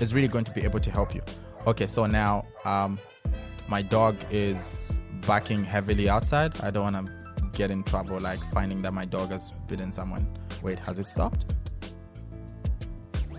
is 0.02 0.14
really 0.14 0.28
going 0.28 0.44
to 0.44 0.52
be 0.52 0.64
able 0.66 0.82
to 0.82 0.92
help 0.92 1.16
you. 1.16 1.22
Okay, 1.66 1.86
so 1.86 2.08
now 2.08 2.46
um, 2.66 3.00
my 3.70 3.82
dog 3.82 4.18
is 4.32 5.00
barking 5.26 5.64
heavily 5.64 6.10
outside. 6.10 6.60
I 6.60 6.72
don't 6.72 6.92
want 6.92 7.08
to 7.08 7.44
get 7.54 7.72
in 7.72 7.84
trouble 7.84 8.20
like 8.20 8.40
finding 8.40 8.82
that 8.82 8.92
my 8.92 9.06
dog 9.06 9.32
has 9.32 9.52
bitten 9.70 9.94
someone. 9.94 10.28
Wait, 10.62 10.78
has 10.80 11.00
it 11.00 11.08
stopped? 11.08 11.61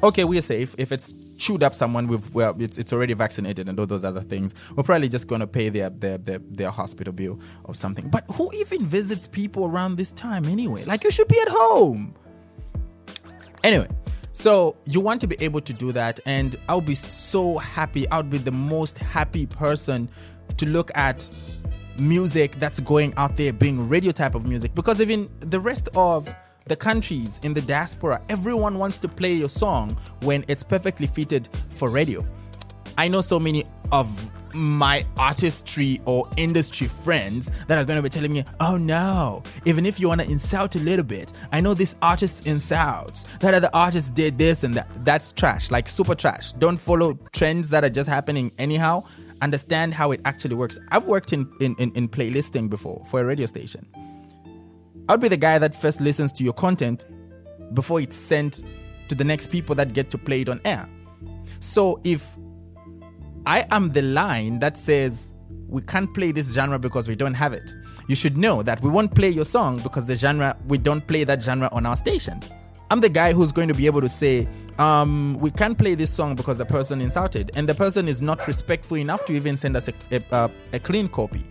Okay, 0.02 0.24
we're 0.24 0.40
safe. 0.40 0.74
If 0.78 0.92
it's 0.92 1.14
chewed 1.36 1.62
up 1.62 1.74
someone 1.74 2.06
with 2.06 2.34
well, 2.34 2.54
it's, 2.58 2.78
it's 2.78 2.92
already 2.92 3.14
vaccinated 3.14 3.68
and 3.68 3.78
all 3.78 3.86
those 3.86 4.04
other 4.04 4.20
things, 4.20 4.54
we're 4.76 4.82
probably 4.82 5.08
just 5.08 5.28
gonna 5.28 5.46
pay 5.46 5.68
their, 5.68 5.90
their 5.90 6.18
their 6.18 6.38
their 6.38 6.70
hospital 6.70 7.12
bill 7.12 7.40
or 7.64 7.74
something. 7.74 8.08
But 8.08 8.24
who 8.34 8.50
even 8.54 8.84
visits 8.84 9.26
people 9.26 9.66
around 9.66 9.96
this 9.96 10.12
time 10.12 10.46
anyway? 10.46 10.84
Like 10.84 11.04
you 11.04 11.10
should 11.10 11.28
be 11.28 11.38
at 11.40 11.48
home. 11.48 12.14
Anyway, 13.64 13.88
so 14.32 14.76
you 14.86 15.00
want 15.00 15.20
to 15.20 15.26
be 15.26 15.36
able 15.40 15.60
to 15.60 15.72
do 15.72 15.92
that, 15.92 16.18
and 16.26 16.56
I'll 16.68 16.80
be 16.80 16.94
so 16.94 17.58
happy. 17.58 18.08
I'll 18.10 18.22
be 18.22 18.38
the 18.38 18.52
most 18.52 18.98
happy 18.98 19.46
person 19.46 20.08
to 20.56 20.68
look 20.68 20.90
at 20.96 21.28
music 21.98 22.52
that's 22.52 22.80
going 22.80 23.12
out 23.16 23.36
there 23.36 23.52
being 23.52 23.88
radio 23.88 24.12
type 24.12 24.34
of 24.34 24.46
music 24.46 24.74
because 24.74 25.00
even 25.00 25.28
the 25.40 25.60
rest 25.60 25.88
of 25.94 26.34
the 26.64 26.76
countries 26.76 27.40
in 27.42 27.54
the 27.54 27.60
diaspora, 27.60 28.22
everyone 28.28 28.78
wants 28.78 28.98
to 28.98 29.08
play 29.08 29.32
your 29.32 29.48
song 29.48 29.96
when 30.22 30.44
it's 30.48 30.62
perfectly 30.62 31.06
fitted 31.06 31.48
for 31.70 31.90
radio. 31.90 32.20
I 32.96 33.08
know 33.08 33.20
so 33.20 33.38
many 33.40 33.64
of 33.90 34.30
my 34.54 35.04
artistry 35.16 36.00
or 36.04 36.28
industry 36.36 36.86
friends 36.86 37.50
that 37.66 37.78
are 37.78 37.84
going 37.84 37.96
to 37.96 38.02
be 38.02 38.08
telling 38.08 38.32
me, 38.32 38.44
oh 38.60 38.76
no, 38.76 39.42
even 39.64 39.86
if 39.86 39.98
you 39.98 40.08
want 40.08 40.20
to 40.20 40.30
insult 40.30 40.76
a 40.76 40.78
little 40.78 41.04
bit, 41.04 41.32
I 41.52 41.60
know 41.60 41.74
this 41.74 41.96
artist 42.02 42.46
insults. 42.46 43.24
That 43.38 43.54
other 43.54 43.70
artist 43.72 44.14
did 44.14 44.38
this 44.38 44.64
and 44.64 44.74
that. 44.74 44.88
That's 45.04 45.32
trash, 45.32 45.70
like 45.70 45.88
super 45.88 46.14
trash. 46.14 46.52
Don't 46.52 46.76
follow 46.76 47.14
trends 47.32 47.70
that 47.70 47.84
are 47.84 47.90
just 47.90 48.08
happening 48.08 48.52
anyhow. 48.58 49.04
Understand 49.40 49.94
how 49.94 50.12
it 50.12 50.20
actually 50.24 50.54
works. 50.54 50.78
I've 50.90 51.06
worked 51.06 51.32
in, 51.32 51.50
in, 51.60 51.74
in, 51.78 51.92
in 51.92 52.08
playlisting 52.08 52.70
before 52.70 53.02
for 53.06 53.20
a 53.20 53.24
radio 53.24 53.46
station. 53.46 53.86
I'll 55.08 55.16
be 55.16 55.28
the 55.28 55.36
guy 55.36 55.58
that 55.58 55.74
first 55.74 56.00
listens 56.00 56.32
to 56.32 56.44
your 56.44 56.52
content 56.52 57.04
before 57.74 58.00
it's 58.00 58.16
sent 58.16 58.62
to 59.08 59.14
the 59.14 59.24
next 59.24 59.48
people 59.48 59.74
that 59.74 59.92
get 59.92 60.10
to 60.10 60.18
play 60.18 60.42
it 60.42 60.48
on 60.48 60.60
air. 60.64 60.88
So 61.60 62.00
if 62.04 62.36
I 63.46 63.66
am 63.70 63.90
the 63.90 64.02
line 64.02 64.58
that 64.60 64.76
says 64.76 65.32
we 65.68 65.82
can't 65.82 66.12
play 66.14 66.32
this 66.32 66.54
genre 66.54 66.78
because 66.78 67.08
we 67.08 67.16
don't 67.16 67.34
have 67.34 67.52
it, 67.52 67.74
you 68.06 68.14
should 68.14 68.36
know 68.36 68.62
that 68.62 68.82
we 68.82 68.90
won't 68.90 69.14
play 69.14 69.28
your 69.28 69.44
song 69.44 69.78
because 69.78 70.06
the 70.06 70.16
genre 70.16 70.56
we 70.68 70.78
don't 70.78 71.06
play 71.06 71.24
that 71.24 71.42
genre 71.42 71.68
on 71.72 71.86
our 71.86 71.96
station. 71.96 72.40
I'm 72.90 73.00
the 73.00 73.08
guy 73.08 73.32
who's 73.32 73.52
going 73.52 73.68
to 73.68 73.74
be 73.74 73.86
able 73.86 74.02
to 74.02 74.08
say, 74.08 74.46
um, 74.78 75.38
we 75.40 75.50
can't 75.50 75.78
play 75.78 75.94
this 75.94 76.12
song 76.12 76.34
because 76.34 76.58
the 76.58 76.66
person 76.66 77.00
insulted, 77.00 77.50
and 77.54 77.66
the 77.66 77.74
person 77.74 78.06
is 78.06 78.20
not 78.20 78.46
respectful 78.46 78.98
enough 78.98 79.24
to 79.24 79.32
even 79.32 79.56
send 79.56 79.76
us 79.78 79.88
a, 79.88 79.94
a, 80.10 80.22
a, 80.30 80.50
a 80.74 80.78
clean 80.78 81.08
copy 81.08 81.42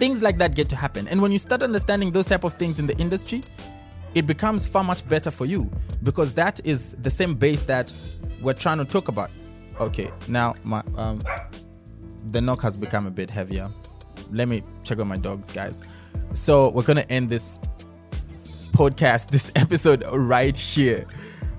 things 0.00 0.22
like 0.22 0.38
that 0.38 0.54
get 0.54 0.68
to 0.70 0.76
happen. 0.76 1.06
And 1.08 1.20
when 1.20 1.30
you 1.30 1.38
start 1.38 1.62
understanding 1.62 2.10
those 2.10 2.26
type 2.26 2.42
of 2.42 2.54
things 2.54 2.80
in 2.80 2.86
the 2.86 2.96
industry 2.96 3.44
it 4.14 4.26
becomes 4.26 4.66
far 4.66 4.82
much 4.82 5.08
better 5.08 5.30
for 5.30 5.46
you 5.46 5.70
because 6.02 6.34
that 6.34 6.58
is 6.66 6.94
the 6.94 7.10
same 7.10 7.34
base 7.34 7.62
that 7.62 7.92
we're 8.42 8.54
trying 8.54 8.78
to 8.78 8.84
talk 8.84 9.08
about. 9.08 9.30
Okay 9.78 10.10
now 10.26 10.54
my 10.64 10.82
um 10.96 11.20
the 12.32 12.40
knock 12.40 12.60
has 12.62 12.76
become 12.76 13.06
a 13.06 13.10
bit 13.10 13.30
heavier. 13.30 13.68
Let 14.32 14.48
me 14.48 14.62
check 14.84 14.98
on 14.98 15.08
my 15.08 15.16
dogs 15.16 15.50
guys. 15.50 15.84
So 16.32 16.70
we're 16.70 16.82
gonna 16.82 17.06
end 17.08 17.28
this 17.28 17.58
podcast 18.72 19.30
this 19.30 19.52
episode 19.56 20.02
right 20.12 20.56
here. 20.56 21.06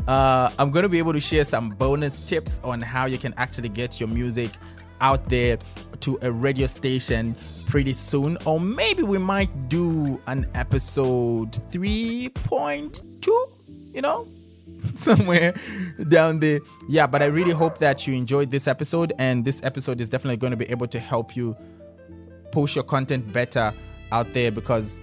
Uh, 0.08 0.50
i'm 0.58 0.72
gonna 0.72 0.90
be 0.90 0.98
able 0.98 1.14
to 1.14 1.22
share 1.22 1.44
some 1.44 1.70
bonus 1.70 2.20
tips 2.20 2.60
on 2.64 2.82
how 2.82 3.06
you 3.06 3.20
can 3.20 3.36
actually 3.38 3.70
get 3.70 4.00
your 4.00 4.10
music 4.10 4.50
out 5.00 5.30
there 5.30 5.60
to 6.00 6.18
a 6.24 6.32
radio 6.32 6.66
station 6.66 7.36
pretty 7.72 7.94
soon, 7.94 8.38
or 8.46 8.60
maybe 8.60 9.02
we 9.02 9.18
might 9.18 9.70
do 9.70 10.20
an 10.28 10.46
episode 10.56 11.54
3.2, 11.72 13.28
you 13.96 14.02
know? 14.02 14.28
somewhere 14.94 15.54
down 16.10 16.40
there. 16.42 16.60
Yeah, 16.90 17.08
but 17.08 17.22
I 17.22 17.28
really 17.28 17.54
hope 17.54 17.78
that 17.78 18.06
you 18.06 18.14
enjoyed 18.14 18.52
this 18.52 18.68
episode, 18.68 19.14
and 19.18 19.46
this 19.46 19.64
episode 19.64 20.02
is 20.02 20.10
definitely 20.10 20.36
going 20.36 20.52
to 20.52 20.58
be 20.58 20.66
able 20.66 20.88
to 20.88 21.00
help 21.00 21.34
you 21.34 21.56
post 22.52 22.76
your 22.76 22.84
content 22.84 23.32
better 23.32 23.72
out 24.12 24.34
there 24.34 24.52
because 24.52 25.00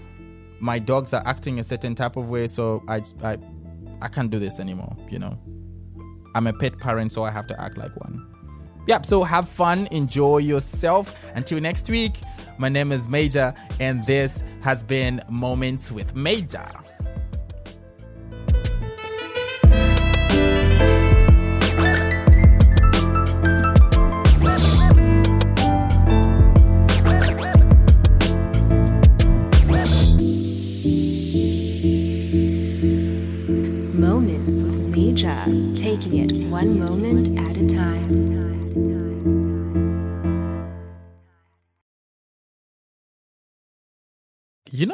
my 0.60 0.78
dogs 0.78 1.14
are 1.14 1.22
acting 1.24 1.60
a 1.60 1.64
certain 1.64 1.94
type 1.94 2.16
of 2.16 2.28
way, 2.28 2.48
so 2.48 2.82
I 2.86 3.02
I 3.22 3.38
I 4.02 4.08
can't 4.08 4.30
do 4.30 4.38
this 4.38 4.60
anymore. 4.60 4.94
You 5.08 5.20
know, 5.20 5.38
I'm 6.34 6.46
a 6.46 6.52
pet 6.52 6.78
parent, 6.78 7.12
so 7.12 7.22
I 7.22 7.30
have 7.30 7.46
to 7.46 7.58
act 7.58 7.78
like 7.78 7.96
one. 7.96 8.26
Yep. 8.88 9.04
So 9.04 9.22
have 9.22 9.48
fun, 9.48 9.86
enjoy 9.90 10.38
yourself. 10.38 11.14
Until 11.34 11.60
next 11.60 11.88
week. 11.90 12.14
My 12.58 12.68
name 12.68 12.90
is 12.90 13.06
Mayja, 13.06 13.56
and 13.78 14.04
this 14.04 14.42
has 14.62 14.82
been 14.82 15.20
Moments 15.30 15.92
with 15.92 16.14
Mayja. 16.16 16.87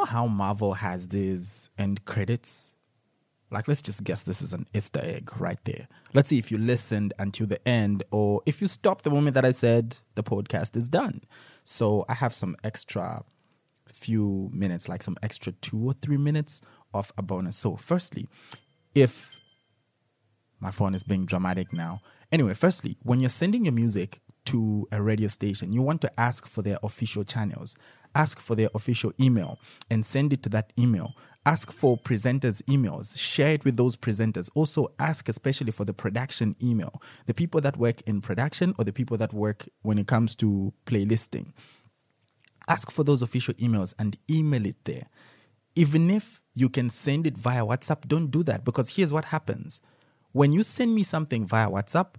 Know 0.04 0.10
how 0.10 0.26
Marvel 0.26 0.74
has 0.74 1.08
these 1.08 1.70
end 1.78 2.04
credits? 2.04 2.74
Like, 3.50 3.68
let's 3.68 3.82
just 3.82 4.02
guess 4.02 4.22
this 4.22 4.42
is 4.42 4.52
an 4.52 4.66
Easter 4.74 5.00
egg 5.02 5.40
right 5.40 5.58
there. 5.64 5.86
Let's 6.12 6.28
see 6.28 6.38
if 6.38 6.50
you 6.50 6.58
listened 6.58 7.14
until 7.18 7.46
the 7.46 7.66
end 7.68 8.02
or 8.10 8.42
if 8.46 8.60
you 8.60 8.66
stopped 8.66 9.04
the 9.04 9.10
moment 9.10 9.34
that 9.34 9.44
I 9.44 9.52
said 9.52 9.98
the 10.14 10.22
podcast 10.22 10.76
is 10.76 10.88
done. 10.88 11.22
So, 11.64 12.04
I 12.08 12.14
have 12.14 12.34
some 12.34 12.56
extra 12.64 13.24
few 13.88 14.50
minutes, 14.52 14.88
like 14.88 15.02
some 15.02 15.16
extra 15.22 15.52
two 15.52 15.84
or 15.84 15.92
three 15.92 16.16
minutes 16.16 16.60
of 16.92 17.12
a 17.16 17.22
bonus. 17.22 17.56
So, 17.56 17.76
firstly, 17.76 18.28
if 18.94 19.40
my 20.60 20.70
phone 20.70 20.94
is 20.94 21.04
being 21.04 21.26
dramatic 21.26 21.72
now. 21.72 22.00
Anyway, 22.32 22.54
firstly, 22.54 22.96
when 23.02 23.20
you're 23.20 23.28
sending 23.28 23.66
your 23.66 23.74
music 23.74 24.20
to 24.46 24.88
a 24.90 25.00
radio 25.00 25.28
station, 25.28 25.72
you 25.72 25.82
want 25.82 26.00
to 26.00 26.20
ask 26.20 26.46
for 26.46 26.62
their 26.62 26.78
official 26.82 27.22
channels, 27.22 27.76
ask 28.14 28.40
for 28.40 28.54
their 28.54 28.68
official 28.74 29.12
email, 29.20 29.58
and 29.90 30.04
send 30.04 30.32
it 30.32 30.42
to 30.44 30.48
that 30.50 30.72
email. 30.78 31.14
Ask 31.46 31.70
for 31.70 31.98
presenters' 31.98 32.62
emails, 32.62 33.18
share 33.18 33.54
it 33.54 33.66
with 33.66 33.76
those 33.76 33.96
presenters. 33.96 34.50
Also, 34.54 34.94
ask 34.98 35.28
especially 35.28 35.72
for 35.72 35.84
the 35.84 35.92
production 35.92 36.56
email, 36.62 37.02
the 37.26 37.34
people 37.34 37.60
that 37.60 37.76
work 37.76 38.00
in 38.02 38.22
production 38.22 38.74
or 38.78 38.84
the 38.84 38.94
people 38.94 39.18
that 39.18 39.34
work 39.34 39.68
when 39.82 39.98
it 39.98 40.06
comes 40.06 40.34
to 40.36 40.72
playlisting. 40.86 41.52
Ask 42.66 42.90
for 42.90 43.04
those 43.04 43.20
official 43.20 43.52
emails 43.54 43.94
and 43.98 44.16
email 44.30 44.64
it 44.64 44.76
there. 44.84 45.08
Even 45.74 46.10
if 46.10 46.40
you 46.54 46.70
can 46.70 46.88
send 46.88 47.26
it 47.26 47.36
via 47.36 47.62
WhatsApp, 47.62 48.08
don't 48.08 48.30
do 48.30 48.42
that 48.44 48.64
because 48.64 48.96
here's 48.96 49.12
what 49.12 49.26
happens. 49.26 49.82
When 50.32 50.52
you 50.52 50.62
send 50.62 50.94
me 50.94 51.02
something 51.02 51.46
via 51.46 51.68
WhatsApp, 51.68 52.14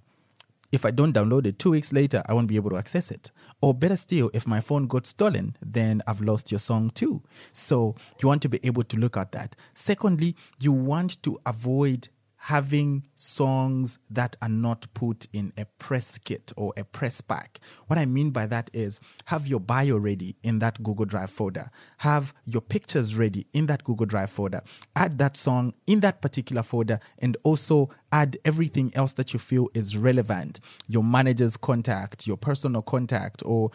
if 0.75 0.85
I 0.85 0.91
don't 0.91 1.15
download 1.15 1.47
it 1.47 1.57
two 1.57 1.71
weeks 1.71 1.93
later, 1.93 2.21
I 2.27 2.33
won't 2.33 2.47
be 2.47 2.57
able 2.57 2.69
to 2.71 2.77
access 2.77 3.09
it. 3.09 3.31
Or 3.61 3.73
better 3.73 3.95
still, 3.95 4.29
if 4.33 4.45
my 4.45 4.59
phone 4.59 4.87
got 4.87 5.07
stolen, 5.07 5.55
then 5.61 6.01
I've 6.05 6.21
lost 6.21 6.51
your 6.51 6.59
song 6.59 6.91
too. 6.91 7.23
So 7.53 7.95
you 8.21 8.27
want 8.27 8.41
to 8.41 8.49
be 8.49 8.59
able 8.63 8.83
to 8.83 8.97
look 8.97 9.15
at 9.15 9.31
that. 9.31 9.55
Secondly, 9.73 10.35
you 10.59 10.73
want 10.73 11.23
to 11.23 11.39
avoid 11.45 12.09
having 12.45 13.03
songs 13.15 13.97
that 14.07 14.35
are 14.39 14.49
not 14.49 14.85
put 14.93 15.25
in 15.33 15.51
a 15.57 15.65
press 15.79 16.19
kit 16.19 16.51
or 16.55 16.71
a 16.77 16.83
press 16.83 17.19
pack. 17.19 17.59
What 17.87 17.97
I 17.97 18.05
mean 18.05 18.29
by 18.29 18.45
that 18.45 18.69
is 18.71 18.99
have 19.25 19.47
your 19.47 19.59
bio 19.59 19.97
ready 19.97 20.35
in 20.43 20.59
that 20.59 20.83
Google 20.83 21.07
Drive 21.07 21.31
folder, 21.31 21.71
have 21.99 22.35
your 22.45 22.61
pictures 22.61 23.17
ready 23.17 23.47
in 23.51 23.65
that 23.65 23.83
Google 23.83 24.05
Drive 24.05 24.29
folder, 24.29 24.61
add 24.95 25.17
that 25.17 25.37
song 25.37 25.73
in 25.87 26.01
that 26.01 26.21
particular 26.21 26.61
folder, 26.61 26.99
and 27.17 27.35
also 27.43 27.89
add 28.11 28.37
everything 28.45 28.91
else 28.93 29.13
that 29.13 29.33
you 29.33 29.39
feel 29.39 29.67
is 29.73 29.97
relevant. 29.97 30.59
Your 30.87 31.03
manager's 31.03 31.57
contact, 31.57 32.27
your 32.27 32.37
personal 32.37 32.83
contact, 32.83 33.41
or 33.43 33.71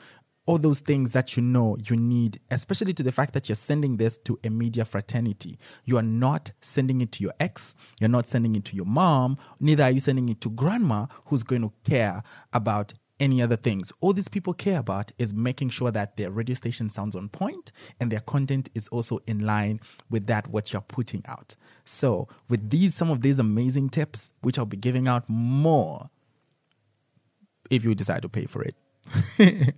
all 0.51 0.59
those 0.59 0.81
things 0.81 1.13
that 1.13 1.37
you 1.37 1.43
know 1.45 1.77
you 1.89 1.95
need, 1.95 2.41
especially 2.51 2.93
to 2.93 3.05
the 3.05 3.13
fact 3.13 3.35
that 3.35 3.49
you're 3.49 3.55
sending 3.55 3.99
this 3.99 4.19
to 4.19 4.37
a 4.43 4.51
media 4.51 4.85
fraternity. 4.85 5.57
You 5.85 5.97
are 5.97 6.03
not 6.03 6.51
sending 6.61 7.01
it 7.01 7.13
to 7.13 7.23
your 7.23 7.33
ex, 7.39 7.77
you're 8.01 8.11
not 8.11 8.27
sending 8.27 8.57
it 8.57 8.65
to 8.65 8.75
your 8.75 8.85
mom, 8.85 9.39
neither 9.61 9.85
are 9.85 9.93
you 9.93 10.01
sending 10.01 10.29
it 10.29 10.41
to 10.41 10.51
grandma 10.51 11.07
who's 11.27 11.45
going 11.45 11.63
to 11.63 11.73
care 11.89 12.25
about 12.53 12.95
any 13.21 13.41
other 13.41 13.55
things. 13.55 13.93
All 14.01 14.13
these 14.13 14.27
people 14.27 14.53
care 14.53 14.81
about 14.81 15.13
is 15.19 15.33
making 15.33 15.69
sure 15.69 15.93
that 15.93 16.17
their 16.17 16.33
radio 16.33 16.55
station 16.55 16.91
sounds 16.91 17.15
on 17.15 17.29
point 17.29 17.71
and 18.01 18.11
their 18.11 18.19
content 18.19 18.71
is 18.75 18.89
also 18.89 19.21
in 19.29 19.47
line 19.47 19.79
with 20.11 20.27
that 20.27 20.49
what 20.49 20.73
you're 20.73 20.83
putting 20.83 21.23
out. 21.29 21.55
So, 21.85 22.27
with 22.49 22.71
these 22.71 22.97
some 22.97 23.09
of 23.09 23.21
these 23.21 23.39
amazing 23.39 23.91
tips, 23.91 24.33
which 24.41 24.59
I'll 24.59 24.67
be 24.67 24.77
giving 24.77 25.07
out 25.07 25.29
more 25.29 26.11
if 27.71 27.85
you 27.85 27.95
decide 27.95 28.23
to 28.23 28.29
pay 28.29 28.47
for 28.47 28.65
it. 28.65 28.75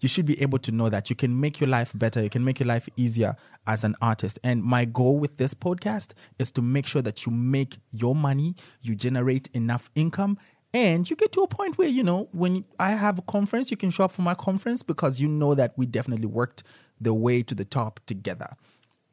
you 0.00 0.08
should 0.08 0.26
be 0.26 0.40
able 0.40 0.58
to 0.58 0.72
know 0.72 0.88
that 0.88 1.10
you 1.10 1.16
can 1.16 1.38
make 1.40 1.60
your 1.60 1.68
life 1.68 1.92
better, 1.94 2.22
you 2.22 2.30
can 2.30 2.44
make 2.44 2.60
your 2.60 2.66
life 2.66 2.88
easier 2.96 3.36
as 3.66 3.84
an 3.84 3.96
artist. 4.00 4.38
And 4.44 4.62
my 4.62 4.84
goal 4.84 5.18
with 5.18 5.36
this 5.36 5.54
podcast 5.54 6.12
is 6.38 6.50
to 6.52 6.62
make 6.62 6.86
sure 6.86 7.02
that 7.02 7.26
you 7.26 7.32
make 7.32 7.78
your 7.90 8.14
money, 8.14 8.54
you 8.82 8.94
generate 8.94 9.48
enough 9.54 9.90
income, 9.94 10.38
and 10.74 11.08
you 11.08 11.16
get 11.16 11.32
to 11.32 11.40
a 11.40 11.48
point 11.48 11.78
where, 11.78 11.88
you 11.88 12.02
know, 12.02 12.28
when 12.32 12.64
I 12.78 12.90
have 12.90 13.18
a 13.18 13.22
conference, 13.22 13.70
you 13.70 13.76
can 13.76 13.90
show 13.90 14.04
up 14.04 14.12
for 14.12 14.22
my 14.22 14.34
conference 14.34 14.82
because 14.82 15.20
you 15.20 15.28
know 15.28 15.54
that 15.54 15.72
we 15.76 15.86
definitely 15.86 16.26
worked 16.26 16.62
the 17.00 17.14
way 17.14 17.42
to 17.42 17.54
the 17.54 17.64
top 17.64 18.00
together. 18.06 18.50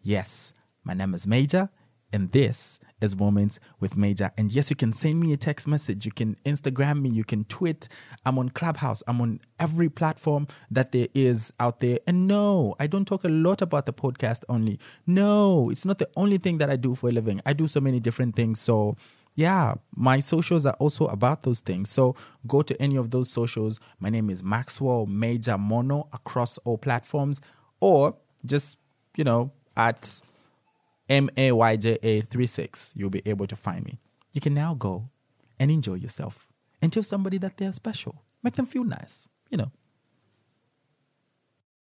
Yes, 0.02 0.54
my 0.84 0.94
name 0.94 1.14
is 1.14 1.26
Mayja, 1.26 1.70
and 2.16 2.32
this 2.32 2.80
is 3.02 3.18
Moments 3.18 3.60
with 3.82 3.98
Mayja. 3.98 4.32
And 4.38 4.50
yes, 4.50 4.70
you 4.70 4.76
can 4.78 4.94
send 4.94 5.20
me 5.20 5.34
a 5.34 5.38
text 5.38 5.68
message. 5.68 6.06
You 6.06 6.14
can 6.14 6.38
Instagram 6.46 7.02
me. 7.02 7.10
You 7.10 7.26
can 7.26 7.44
tweet. 7.44 7.90
I'm 8.26 8.40
on 8.40 8.50
Clubhouse. 8.50 9.04
I'm 9.06 9.20
on 9.20 9.42
every 9.60 9.90
platform 9.90 10.48
that 10.72 10.94
there 10.94 11.10
is 11.14 11.52
out 11.60 11.82
there. 11.82 12.00
And 12.08 12.26
no, 12.26 12.74
I 12.80 12.88
don't 12.88 13.04
talk 13.06 13.26
a 13.26 13.30
lot 13.30 13.62
about 13.62 13.86
the 13.86 13.92
podcast 13.92 14.46
only. 14.48 14.80
No, 15.06 15.70
it's 15.70 15.86
not 15.86 16.00
the 16.00 16.10
only 16.16 16.38
thing 16.38 16.58
that 16.60 16.70
I 16.70 16.78
do 16.78 16.96
for 16.96 17.10
a 17.10 17.12
living. 17.12 17.42
I 17.46 17.52
do 17.52 17.68
so 17.68 17.82
many 17.82 18.00
different 18.00 18.34
things. 18.34 18.62
So, 18.62 18.96
yeah, 19.36 19.74
my 19.94 20.20
socials 20.20 20.66
are 20.66 20.78
also 20.80 21.08
about 21.08 21.44
those 21.44 21.60
things. 21.60 21.90
So 21.90 22.16
go 22.48 22.62
to 22.62 22.82
any 22.82 22.96
of 22.96 23.12
those 23.12 23.30
socials. 23.30 23.82
My 24.00 24.10
name 24.10 24.30
is 24.30 24.42
Maxwell 24.42 25.06
Mayja 25.06 25.60
Mono 25.60 26.08
across 26.14 26.58
all 26.60 26.78
platforms, 26.78 27.42
or 27.82 28.16
just, 28.46 28.80
you 29.18 29.26
know, 29.26 29.52
at 29.76 30.22
M 31.10 31.30
A 31.38 31.52
Y 31.52 31.76
J 31.78 31.98
A 32.02 32.22
36, 32.22 32.94
you'll 32.96 33.10
be 33.10 33.22
able 33.26 33.48
to 33.48 33.56
find 33.56 33.86
me. 33.86 34.00
You 34.34 34.42
can 34.42 34.54
now 34.54 34.74
go 34.74 35.06
and 35.60 35.72
enjoy 35.72 35.96
yourself 35.96 36.48
and 36.82 36.92
tell 36.92 37.04
somebody 37.04 37.38
that 37.38 37.58
they're 37.58 37.74
special. 37.74 38.24
Make 38.44 38.56
them 38.56 38.66
feel 38.66 38.84
nice, 38.84 39.30
you 39.50 39.58
know. 39.58 39.72